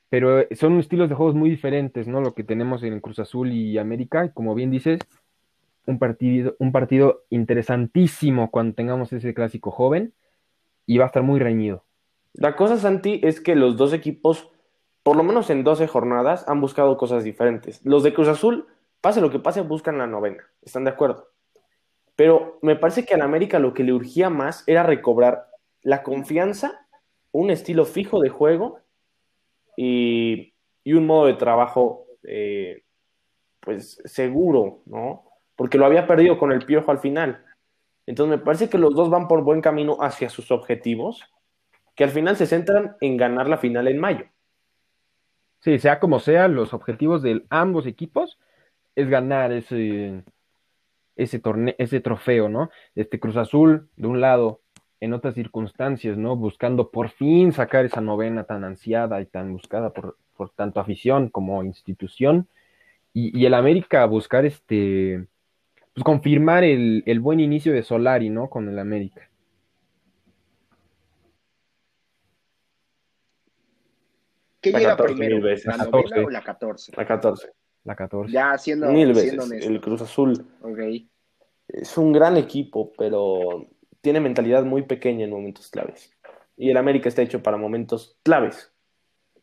[0.08, 2.20] pero son estilos de juegos muy diferentes, ¿no?
[2.20, 5.00] Lo que tenemos en Cruz Azul y América, como bien dices,
[5.86, 10.14] un partido, un partido interesantísimo cuando tengamos ese clásico joven
[10.86, 11.84] y va a estar muy reñido.
[12.32, 14.50] La cosa, Santi, es que los dos equipos,
[15.02, 17.84] por lo menos en 12 jornadas, han buscado cosas diferentes.
[17.84, 18.66] Los de Cruz Azul,
[19.00, 21.28] pase lo que pase, buscan la novena, ¿están de acuerdo?
[22.16, 25.48] Pero me parece que a América lo que le urgía más era recobrar
[25.82, 26.86] la confianza,
[27.30, 28.80] un estilo fijo de juego
[29.80, 30.54] y,
[30.86, 32.82] un modo de trabajo, eh,
[33.60, 35.28] pues seguro, ¿no?
[35.58, 37.44] porque lo había perdido con el Piojo al final.
[38.06, 41.22] Entonces me parece que los dos van por buen camino hacia sus objetivos,
[41.96, 44.26] que al final se centran en ganar la final en mayo.
[45.58, 48.38] Sí, sea como sea, los objetivos de ambos equipos
[48.94, 50.22] es ganar ese,
[51.16, 52.70] ese, torneo, ese trofeo, ¿no?
[52.94, 54.60] Este Cruz Azul, de un lado,
[55.00, 56.36] en otras circunstancias, ¿no?
[56.36, 61.28] Buscando por fin sacar esa novena tan ansiada y tan buscada por, por tanto afición
[61.28, 62.48] como institución.
[63.12, 65.26] Y, y el América buscar este
[65.98, 68.48] pues, confirmar el, buen inicio de Solari, ¿no?
[68.48, 69.28] Con el América.
[74.60, 75.40] ¿Qué llega primero?
[75.40, 76.92] ¿La novena o la 14?
[76.96, 77.48] La 14.
[77.82, 78.32] La 14.
[78.32, 79.50] Ya siendo, Mil veces.
[79.50, 80.46] el Cruz Azul.
[80.62, 81.10] Okay.
[81.66, 83.66] Es un gran equipo, pero
[84.00, 86.12] tiene mentalidad muy pequeña en momentos claves.
[86.56, 88.72] Y el América está hecho para momentos claves,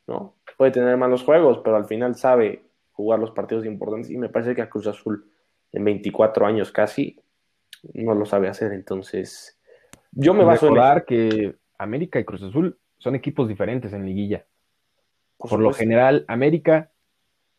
[0.08, 0.36] ¿no?
[0.58, 4.56] Puede tener malos juegos, pero al final sabe jugar los partidos importantes y me parece
[4.56, 5.30] que a Cruz Azul
[5.72, 7.20] en 24 años casi,
[7.94, 8.72] no lo sabe hacer.
[8.72, 9.60] Entonces,
[10.12, 14.46] yo me baso en que América y Cruz Azul son equipos diferentes en liguilla.
[15.38, 16.92] Por, lo general, América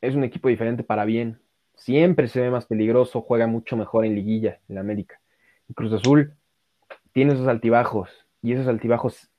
[0.01, 1.41] es un equipo diferente para bien.
[1.75, 5.21] Siempre se ve más peligroso, juega mucho mejor en liguilla, en América.
[5.69, 6.36] Y Cruz Azul
[7.17, 8.11] tiene esos altibajos,
[8.43, 9.31] y esos altibajos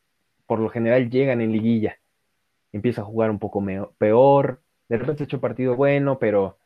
[0.47, 1.99] por lo general llegan en liguilla.
[2.71, 3.63] Empieza a jugar un poco
[3.99, 6.57] peor, de repente ha hecho partido bueno, pero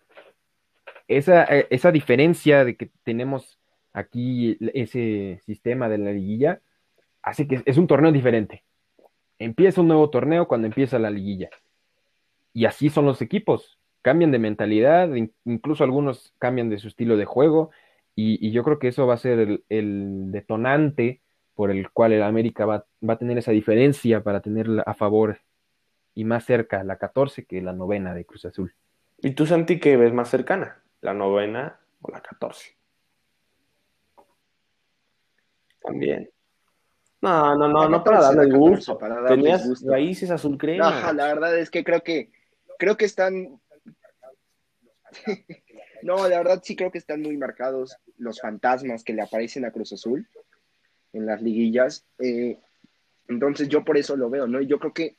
[1.09, 3.59] esa, eh, esa diferencia de que tenemos
[3.91, 6.61] aquí ese sistema de la liguilla
[7.21, 8.63] hace que es un torneo diferente.
[9.37, 11.49] Empieza un nuevo torneo cuando empieza la liguilla.
[12.53, 13.77] Y así son los equipos.
[14.01, 15.09] Cambian de mentalidad,
[15.43, 17.71] incluso algunos cambian de su estilo de juego.
[18.15, 21.21] Y, yo creo que eso va a ser el, detonante
[21.55, 25.39] por el cual el América va, va, a tener esa diferencia para tenerla a favor
[26.13, 28.73] y más cerca la 14 que la novena de Cruz Azul.
[29.19, 30.81] ¿Y tú, Santi, qué ves más cercana?
[31.01, 32.77] la novena o la catorce.
[35.81, 36.29] También.
[37.21, 38.97] No, no, no, no para darle gusto.
[38.97, 41.11] Para Tenías raíces azul crema.
[41.13, 42.31] la verdad es que creo que
[42.77, 43.59] creo que están
[46.03, 49.71] no, la verdad sí creo que están muy marcados los fantasmas que le aparecen a
[49.71, 50.27] Cruz Azul
[51.13, 52.05] en las liguillas.
[52.19, 52.57] Eh,
[53.27, 54.61] entonces yo por eso lo veo, ¿no?
[54.61, 55.15] Yo creo que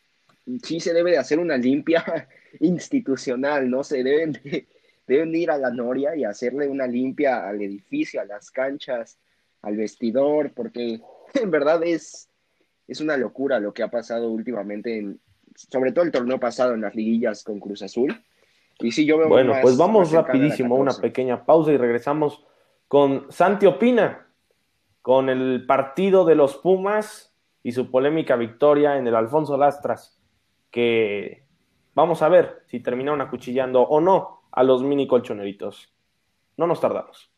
[0.62, 2.28] sí se debe de hacer una limpia
[2.60, 3.84] institucional, ¿no?
[3.84, 4.66] Se deben de,
[5.06, 9.18] deben ir a la Noria y hacerle una limpia al edificio, a las canchas,
[9.62, 11.00] al vestidor, porque
[11.34, 12.28] en verdad es,
[12.88, 15.20] es una locura lo que ha pasado últimamente, en,
[15.54, 18.22] sobre todo el torneo pasado en las liguillas con Cruz Azul.
[18.82, 22.44] Y sí, yo veo bueno, pues vamos rapidísimo a una pequeña pausa y regresamos
[22.88, 24.28] con Santi Opina,
[25.00, 30.20] con el partido de los Pumas y su polémica victoria en el Alfonso Lastras,
[30.70, 31.46] que
[31.94, 35.92] vamos a ver si terminaron acuchillando o no a los mini colchoneritos.
[36.56, 37.31] No nos tardamos.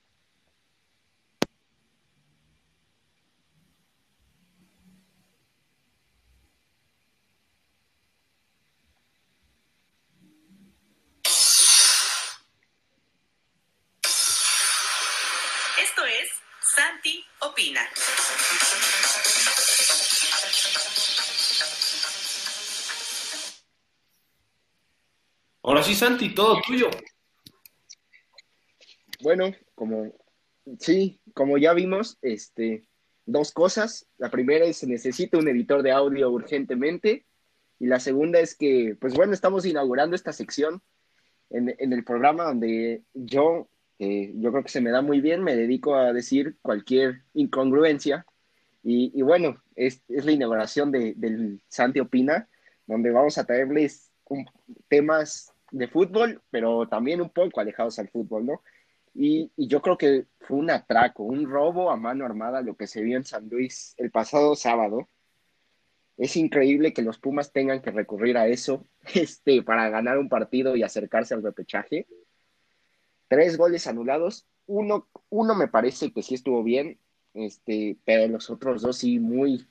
[25.85, 26.89] Sí, Santi, todo tuyo.
[29.23, 30.13] Bueno, como
[30.79, 32.89] sí, como ya vimos, este,
[33.27, 34.07] dos cosas.
[34.19, 37.27] La primera es, necesito un editor de audio urgentemente.
[37.79, 40.81] Y la segunda es que, pues bueno, estamos inaugurando esta sección
[41.51, 43.69] en, en el programa donde yo,
[43.99, 48.25] yo creo que se me da muy bien, me dedico a decir cualquier incongruencia.
[48.83, 52.49] Y, y bueno, es, es, la inauguración de, del Santi Opina,
[52.87, 54.11] donde vamos a traerles
[54.89, 58.63] temas de fútbol, pero también un poco alejados al fútbol, ¿no?
[59.15, 63.03] Y, yo creo que fue un atraco, un robo a mano armada lo que se
[63.03, 65.09] vio en San Luis el pasado sábado.
[66.17, 70.77] Es increíble que los Pumas tengan que recurrir a eso este, para ganar un partido
[70.77, 72.07] y acercarse al repechaje.
[73.29, 74.47] Tres goles anulados.
[74.67, 76.99] Uno, uno me parece que sí estuvo bien,
[77.35, 79.67] este, pero los otros dos sí muy,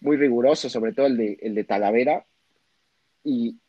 [0.00, 2.26] muy rigurosos, sobre todo el de, el de Talavera.
[3.24, 3.61] Y,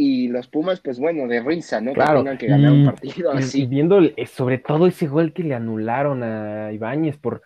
[0.00, 1.92] y los Pumas, pues bueno, de risa, ¿no?
[1.92, 2.20] Claro.
[2.20, 3.62] Que tengan que ganar un partido y, así.
[3.62, 7.42] Y viendo eh, sobre todo ese gol que le anularon a Ibáñez por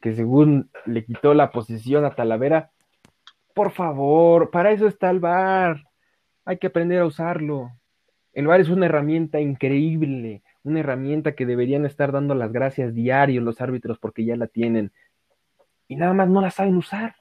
[0.00, 2.70] que según le quitó la posición a Talavera,
[3.52, 5.88] por favor, para eso está el VAR.
[6.44, 7.72] Hay que aprender a usarlo.
[8.32, 13.40] El VAR es una herramienta increíble, una herramienta que deberían estar dando las gracias diario
[13.40, 14.92] los árbitros porque ya la tienen.
[15.88, 17.16] Y nada más no la saben usar.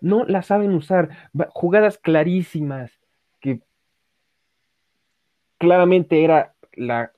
[0.00, 1.10] No la saben usar.
[1.50, 2.90] Jugadas clarísimas
[3.38, 3.60] que
[5.58, 7.12] claramente era la,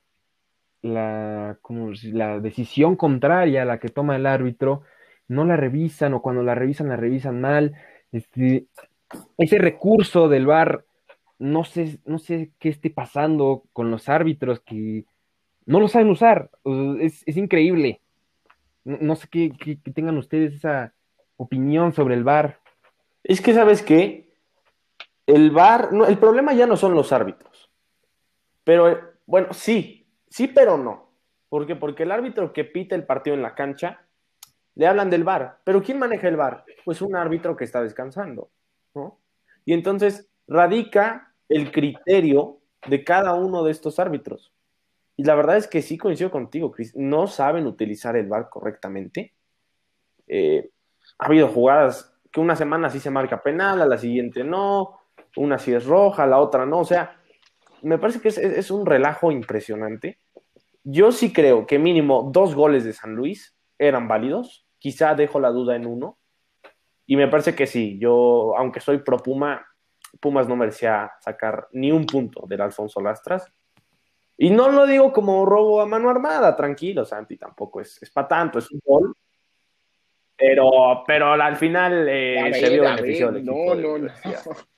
[0.81, 4.83] la, como la decisión contraria a la que toma el árbitro,
[5.27, 7.75] no la revisan o cuando la revisan la revisan mal.
[8.11, 8.65] Este,
[9.37, 10.85] ese recurso del VAR,
[11.37, 15.05] no sé, no sé qué esté pasando con los árbitros que
[15.65, 16.49] no lo saben usar.
[16.99, 18.01] Es, es increíble.
[18.83, 20.93] No, sé qué, qué, qué, tengan ustedes esa
[21.37, 22.59] opinión sobre el VAR.
[23.23, 24.29] Es que, ¿sabes qué?
[25.27, 27.48] El VAR, no, el problema ya no son los árbitros.
[28.69, 31.09] Pero, bueno, sí, sí, pero no.
[31.49, 31.75] ¿Por qué?
[31.75, 34.05] Porque el árbitro que pita el partido en la cancha,
[34.75, 35.57] le hablan del VAR.
[35.63, 36.65] ¿Pero quién maneja el VAR?
[36.85, 38.51] Pues un árbitro que está descansando,
[38.93, 39.21] ¿no?
[39.65, 44.53] Y entonces radica el criterio de cada uno de estos árbitros.
[45.17, 46.95] Y la verdad es que sí coincido contigo, Chris.
[46.95, 49.33] No saben utilizar el VAR correctamente.
[50.27, 50.69] Eh,
[51.17, 54.99] ha habido jugadas que una semana sí se marca penal, a la siguiente no,
[55.37, 56.81] una sí es roja, la otra no.
[56.81, 57.18] O sea,
[57.81, 60.19] me parece que es, es, un relajo impresionante.
[60.83, 64.65] Yo sí creo que mínimo dos goles de San Luis eran válidos.
[64.79, 66.17] Quizá dejo la duda en uno.
[67.05, 67.97] Y me parece que sí.
[67.99, 69.65] Yo, aunque soy pro Puma,
[70.19, 73.51] Pumas no merecía sacar ni un punto del Alfonso Lastras.
[74.37, 78.27] Y no lo digo como robo a mano armada, tranquilo, Santi, tampoco es, es para
[78.27, 79.13] tanto, es un gol.
[80.37, 83.75] Pero, pero al final eh, ver, se vio beneficio del no, equipo.
[83.75, 84.11] no, no.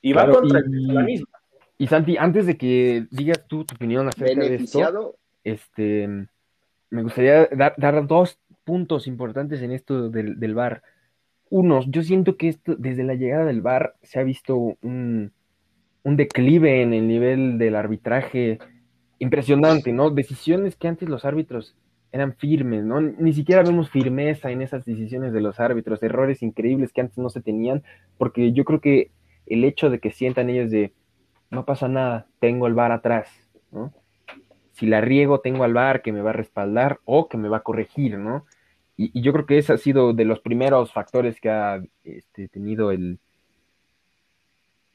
[0.00, 1.31] Y va Claro, contra y- la misma.
[1.78, 6.08] Y Santi, antes de que digas tú tu opinión acerca de esto, este,
[6.90, 10.82] me gustaría dar, dar dos puntos importantes en esto del, del VAR.
[11.50, 15.32] Uno, yo siento que esto, desde la llegada del VAR se ha visto un,
[16.02, 18.58] un declive en el nivel del arbitraje
[19.18, 20.10] impresionante, ¿no?
[20.10, 21.76] Decisiones que antes los árbitros
[22.10, 23.00] eran firmes, ¿no?
[23.00, 27.30] Ni siquiera vemos firmeza en esas decisiones de los árbitros, errores increíbles que antes no
[27.30, 27.82] se tenían,
[28.18, 29.10] porque yo creo que
[29.46, 30.92] el hecho de que sientan ellos de,
[31.52, 33.28] no pasa nada, tengo el VAR atrás,
[33.70, 33.92] ¿no?
[34.72, 37.58] Si la riego, tengo al VAR que me va a respaldar o que me va
[37.58, 38.46] a corregir, ¿no?
[38.96, 42.90] Y, yo creo que ese ha sido de los primeros factores que ha este, tenido
[42.90, 43.18] el,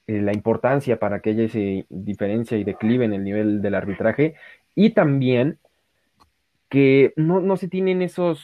[0.08, 4.34] eh, la importancia para que haya esa diferencia y declive en el nivel del arbitraje.
[4.74, 5.60] Y también
[6.70, 8.44] que no, no se tienen esos,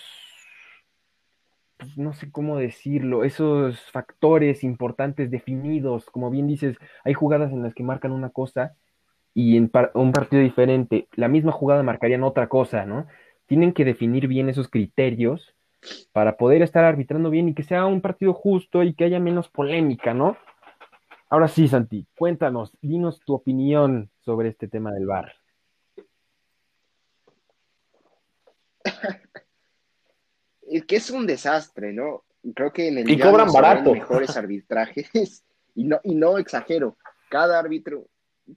[1.98, 6.06] no sé cómo decirlo, esos factores importantes definidos.
[6.10, 8.76] Como bien dices, hay jugadas en las que marcan una cosa
[9.34, 13.08] y en un partido diferente, la misma jugada marcarían otra cosa, ¿no?
[13.48, 15.56] Tienen que definir bien esos criterios
[16.12, 19.50] para poder estar arbitrando bien y que sea un partido justo y que haya menos
[19.50, 20.38] polémica, ¿no?
[21.30, 25.34] Ahora sí, Santi, cuéntanos, dinos tu opinión sobre este tema del VAR.
[30.78, 32.24] es que es un desastre, ¿no?
[32.56, 33.94] Creo que en el Y cobran barato.
[33.94, 35.44] mejores arbitrajes
[35.76, 36.98] y no, y no exagero,
[37.30, 38.08] cada árbitro,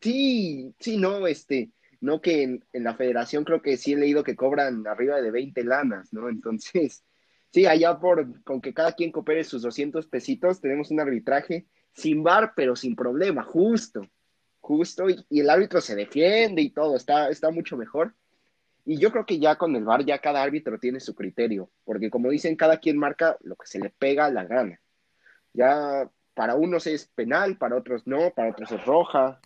[0.01, 4.25] sí, sí, no, este, no que en, en la federación creo que sí he leído
[4.25, 6.29] que cobran arriba de 20 lanas, ¿no?
[6.29, 7.05] Entonces,
[7.53, 12.23] sí, allá por, con que cada quien coopere sus 200 pesitos, tenemos un arbitraje sin
[12.23, 14.07] bar, pero sin problema, justo,
[14.61, 18.15] justo, y, y el árbitro se defiende y todo, está, está mucho mejor.
[18.87, 22.09] Y yo creo que ya con el VAR ya cada árbitro tiene su criterio, porque
[22.09, 24.81] como dicen, cada quien marca lo que se le pega la gana.
[25.53, 29.41] Ya para unos es penal, para otros no, para otros es roja.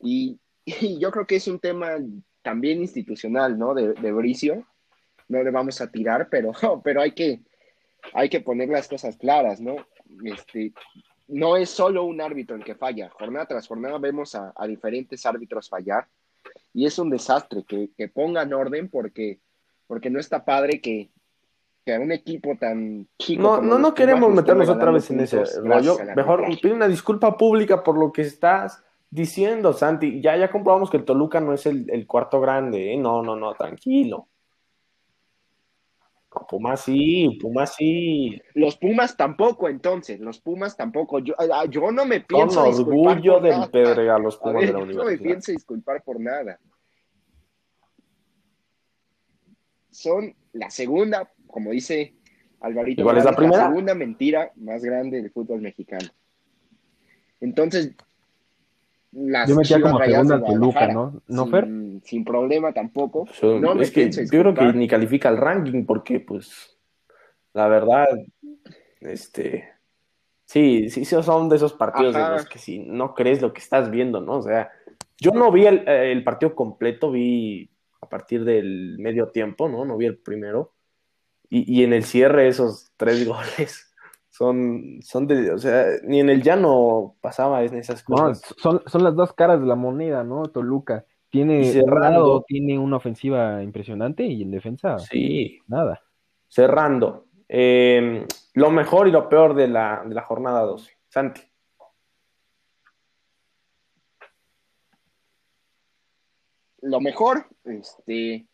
[0.00, 0.40] Y,
[0.98, 1.90] yo creo que es un tema
[2.42, 3.74] también institucional, ¿no?
[3.74, 4.66] De, de Bricio.
[5.28, 6.52] No le vamos a tirar, pero,
[6.84, 7.40] pero hay que,
[8.14, 9.76] hay que poner las cosas claras, ¿no?
[10.24, 10.72] Este,
[11.28, 13.10] no es solo un árbitro el que falla.
[13.10, 16.06] Jornada tras jornada vemos a, diferentes árbitros fallar
[16.72, 19.40] y es un desastre que, que, pongan orden porque,
[19.86, 21.10] porque no está padre que,
[21.84, 23.42] que un equipo tan chico.
[23.42, 25.96] No, no, no queremos meternos otra vez en ese rollo.
[26.14, 30.20] Mejor pide una disculpa pública por lo que estás diciendo, Santi.
[30.20, 32.96] Ya, ya comprobamos que el Toluca no es el, cuarto grande, ¿eh?
[32.96, 34.28] No, no, no, tranquilo.
[36.48, 38.40] Pumas sí, Pumas sí.
[38.54, 41.18] Los Pumas tampoco, entonces, los Pumas tampoco.
[41.20, 45.04] Yo, ah, yo no me pienso Con orgullo del Pedregal, los Pumas de la universidad.
[45.04, 46.58] No me pienso disculpar por nada.
[49.90, 52.14] Son la segunda, como dice
[52.60, 53.62] Alvarito, ¿Cuál es la, primera?
[53.64, 56.08] la segunda mentira más grande del fútbol mexicano.
[57.40, 57.94] Entonces,
[59.12, 61.22] las Yo me quedé como segunda Toluca, ¿no?
[61.26, 61.68] ¿No, sin, Fer?
[62.04, 63.26] Sin problema tampoco.
[63.42, 66.76] no es que yo creo que ni califica el ranking porque, pues,
[67.52, 68.06] la verdad,
[69.00, 69.68] este,
[70.44, 73.90] sí, sí, son de esos partidos de los que si no crees lo que estás
[73.90, 74.38] viendo, ¿no?
[74.38, 74.70] O sea,
[75.18, 79.84] yo no vi el, el partido completo, vi a partir del medio tiempo, ¿no?
[79.84, 80.74] No vi el primero.
[81.48, 83.85] Y, y en el cierre esos tres goles
[84.36, 88.42] son, son de, o sea, ni en el llano pasaba en esas cosas.
[88.58, 90.42] son, son las dos caras de la moneda, ¿no?
[90.44, 95.58] Toluca tiene cerrado, tiene una ofensiva impresionante y en defensa sí.
[95.66, 96.02] nada.
[96.48, 100.92] Cerrando, em, lo mejor y lo peor de la, de la jornada 12.
[101.08, 101.40] Santi.
[106.82, 108.46] Lo mejor, este,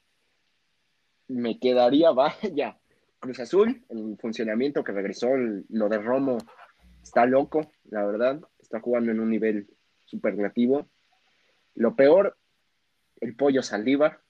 [1.26, 2.78] me quedaría, vaya,
[3.22, 5.28] Cruz Azul, el funcionamiento que regresó,
[5.68, 6.38] lo de Romo
[7.04, 9.68] está loco, la verdad, está jugando en un nivel
[10.04, 10.88] superlativo.
[11.76, 12.36] Lo peor,
[13.20, 14.20] el pollo Saldívar.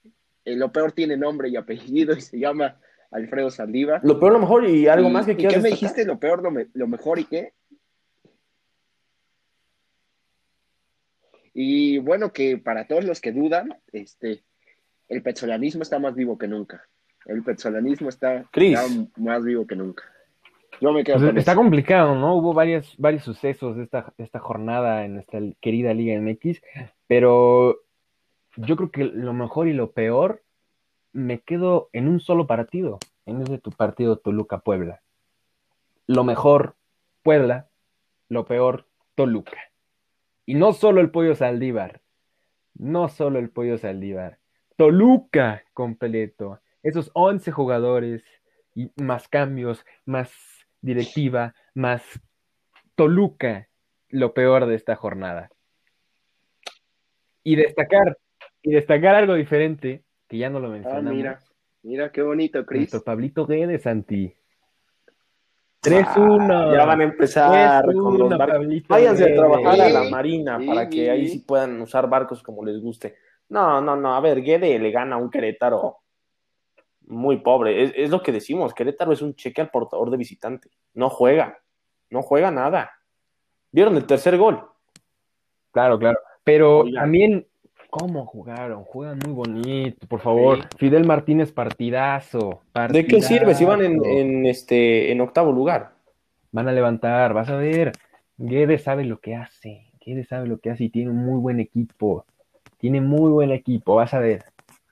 [0.45, 2.79] Eh, lo peor tiene nombre y apellido y se llama
[3.09, 4.01] Alfredo Saldívar.
[4.03, 5.55] Lo peor, lo mejor y algo más que quieras.
[5.55, 6.05] ¿Qué me dijiste?
[6.05, 7.53] Lo peor, lo, mejor y qué?
[11.55, 14.43] Y bueno, que para todos los que dudan, este,
[15.07, 16.87] el pezolanismo está más vivo que nunca.
[17.25, 18.45] El persolanismo está,
[19.17, 20.03] más vivo que nunca.
[20.81, 22.35] Yo me quedo pues está complicado, ¿no?
[22.35, 26.61] Hubo varios, varios sucesos de esta, esta jornada en esta querida Liga MX,
[27.07, 27.79] pero
[28.57, 30.43] yo creo que lo mejor y lo peor
[31.13, 35.01] me quedo en un solo partido, en ese tu partido Toluca-Puebla.
[36.07, 36.75] Lo mejor,
[37.21, 37.69] Puebla,
[38.27, 39.57] lo peor, Toluca.
[40.45, 42.01] Y no solo el pollo Saldívar,
[42.73, 44.39] no solo el pollo Saldívar,
[44.75, 48.23] Toluca completo esos 11 jugadores
[48.75, 50.31] y más cambios, más
[50.81, 52.03] directiva, más
[52.95, 53.69] Toluca,
[54.09, 55.49] lo peor de esta jornada.
[57.43, 58.17] Y destacar,
[58.61, 61.11] y destacar algo diferente, que ya no lo ah, mencionamos.
[61.11, 61.39] Ah, mira,
[61.81, 62.91] mira qué bonito, Cris.
[63.03, 64.35] Pablito Guedes, Santi.
[65.81, 66.49] 3-1.
[66.49, 68.67] Ah, ya van a empezar con los barcos.
[68.87, 72.79] Váyanse a trabajar a la marina para que ahí sí puedan usar barcos como les
[72.79, 73.15] guste.
[73.49, 74.15] No, no, no.
[74.15, 76.02] A ver, Guede le gana a un Querétaro
[77.07, 78.03] muy pobre.
[78.03, 80.69] Es, lo que decimos, Querétaro es un cheque al portador de visitante.
[80.93, 81.59] No juega,
[82.09, 82.91] no juega nada.
[83.71, 84.63] ¿Vieron el tercer gol?
[85.71, 86.19] Claro, claro.
[86.43, 87.47] Pero también,
[87.89, 88.83] ¿cómo jugaron?
[88.83, 90.59] Juegan muy bonito, por favor.
[90.77, 95.93] Fidel Martínez, partidazo, ¿De qué sirve si van en, este, en octavo lugar?
[96.51, 97.93] Van a levantar, vas a ver.
[98.37, 99.87] Guedes sabe lo que hace.
[100.05, 102.25] Guedes sabe lo que hace y tiene un muy buen equipo.
[102.77, 104.43] Tiene muy buen equipo, vas a ver.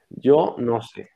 [0.10, 1.10] Yo no sé.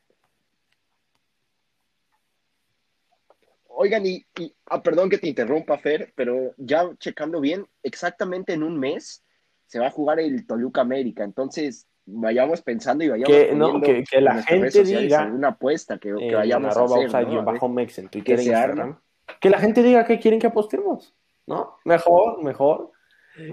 [3.78, 4.26] Oigan, y,
[4.68, 9.24] ah, perdón que te interrumpa, Fer, pero ya checando bien, exactamente en un mes
[9.66, 11.24] se va a jugar el Toluca América.
[11.24, 16.76] Entonces, vayamos pensando y vayamos que, no, que, la gente diga una apuesta que, vayamos
[16.78, 17.44] a hacer, ¿no?
[17.44, 18.96] bajo Mex en Twitter que,
[19.42, 21.16] que la gente diga que quieren que apostemos,
[21.48, 21.76] ¿no?
[21.84, 22.92] Mejor, mejor.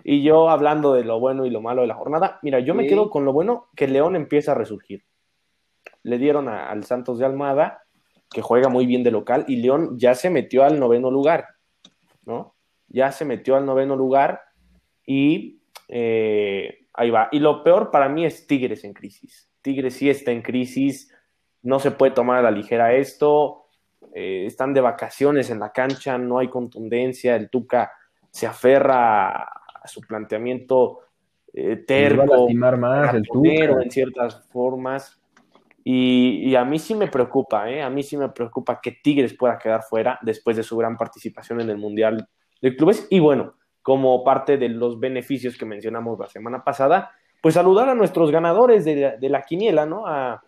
[0.04, 2.86] Y yo hablando de lo bueno y lo malo de la jornada, mira, yo me
[2.86, 5.04] quedo con lo bueno que León empieza a resurgir.
[6.04, 7.81] Le dieron al Santos de Almada
[8.32, 11.46] que juega muy bien de local, y León ya se metió al noveno lugar,
[12.24, 12.54] ¿no?
[12.88, 14.42] Ya se metió al noveno lugar
[15.06, 17.28] y eh, ahí va.
[17.32, 19.50] Y lo peor para mí es Tigres en crisis.
[19.62, 21.12] Tigres sí está en crisis,
[21.62, 23.66] no se puede tomar a la ligera esto,
[24.14, 27.92] eh, están de vacaciones en la cancha, no hay contundencia, el Tuca
[28.30, 31.00] se aferra a, su planteamiento
[31.52, 35.21] eh, terco, más el en ciertas formas.
[35.84, 37.82] Y, a mí sí me preocupa, ¿eh?
[37.82, 41.60] a mí sí me preocupa que Tigres pueda quedar fuera después de su gran participación
[41.60, 42.28] en el Mundial
[42.60, 43.06] de Clubes.
[43.10, 47.96] Y bueno, como parte de los beneficios que mencionamos la semana pasada, pues saludar a
[47.96, 50.06] nuestros ganadores de, la quiniela, ¿no?
[50.06, 50.42] A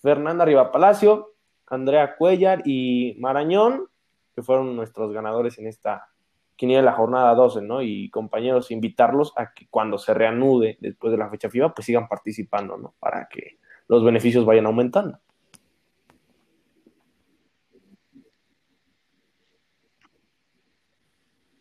[0.00, 1.34] Fernanda Riva Palacio,
[1.66, 3.88] Andrea Cuellar y Marañón.
[4.34, 6.08] que fueron nuestros ganadores en esta
[6.56, 7.82] quiniela la jornada 12, ¿no?
[7.82, 12.08] Y compañeros, invitarlos a que cuando se reanude después de la fecha FIBA, pues sigan
[12.08, 12.94] participando, ¿no?
[12.98, 13.58] Para que
[13.88, 15.18] los beneficios vayan aumentando.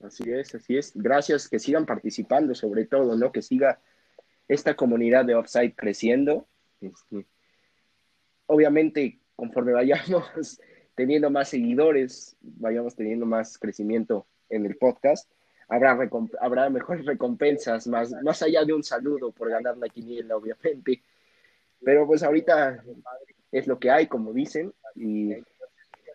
[0.02, 0.92] Así es, así es.
[0.96, 3.32] Gracias, que sigan participando, sobre todo, ¿no?
[3.32, 3.80] Que siga
[4.48, 6.48] esta comunidad de Offside creciendo.
[6.80, 7.26] Este,
[8.46, 10.24] obviamente, conforme vayamos
[10.96, 15.30] teniendo más seguidores, vayamos teniendo más crecimiento en el podcast,
[15.68, 16.10] habrá,
[16.40, 21.02] habrá mejores recompensas, más, más allá de un saludo por ganar la quiniela, obviamente.
[21.84, 22.84] Pero pues ahorita
[23.52, 25.36] es lo que hay, como dicen, y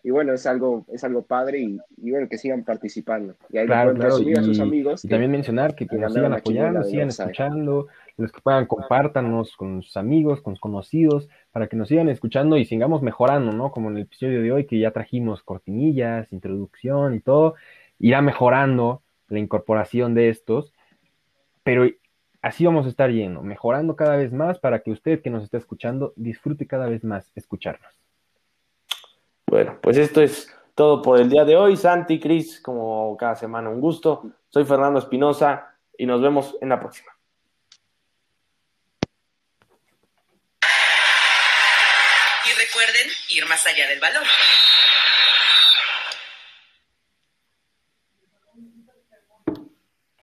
[0.05, 3.35] y bueno, es algo, es algo padre y, bueno, que sigan participando.
[3.49, 4.19] Y ahí claro, claro.
[4.19, 5.05] Y, a sus amigos.
[5.05, 7.87] Y también mencionar que, nos sigan apoyando, sigan escuchando,
[8.17, 12.57] los que puedan compártanos con sus amigos, con sus conocidos, para que nos sigan escuchando
[12.57, 13.71] y sigamos mejorando, ¿no?
[13.71, 17.55] Como en el episodio de hoy que ya trajimos cortinillas, introducción y todo,
[17.97, 20.73] irá mejorando la incorporación de estos,
[21.63, 21.87] pero
[22.43, 25.57] así vamos a estar yendo, mejorando cada vez más para que usted que nos está
[25.57, 27.91] escuchando disfrute cada vez más escucharnos.
[29.47, 31.77] Bueno, pues esto es todo por el día de hoy.
[31.77, 34.23] Santi, Cris, como cada semana, un gusto.
[34.49, 37.11] Soy Fernando Espinosa y nos vemos en la próxima.
[42.45, 44.23] Y recuerden ir más allá del balón.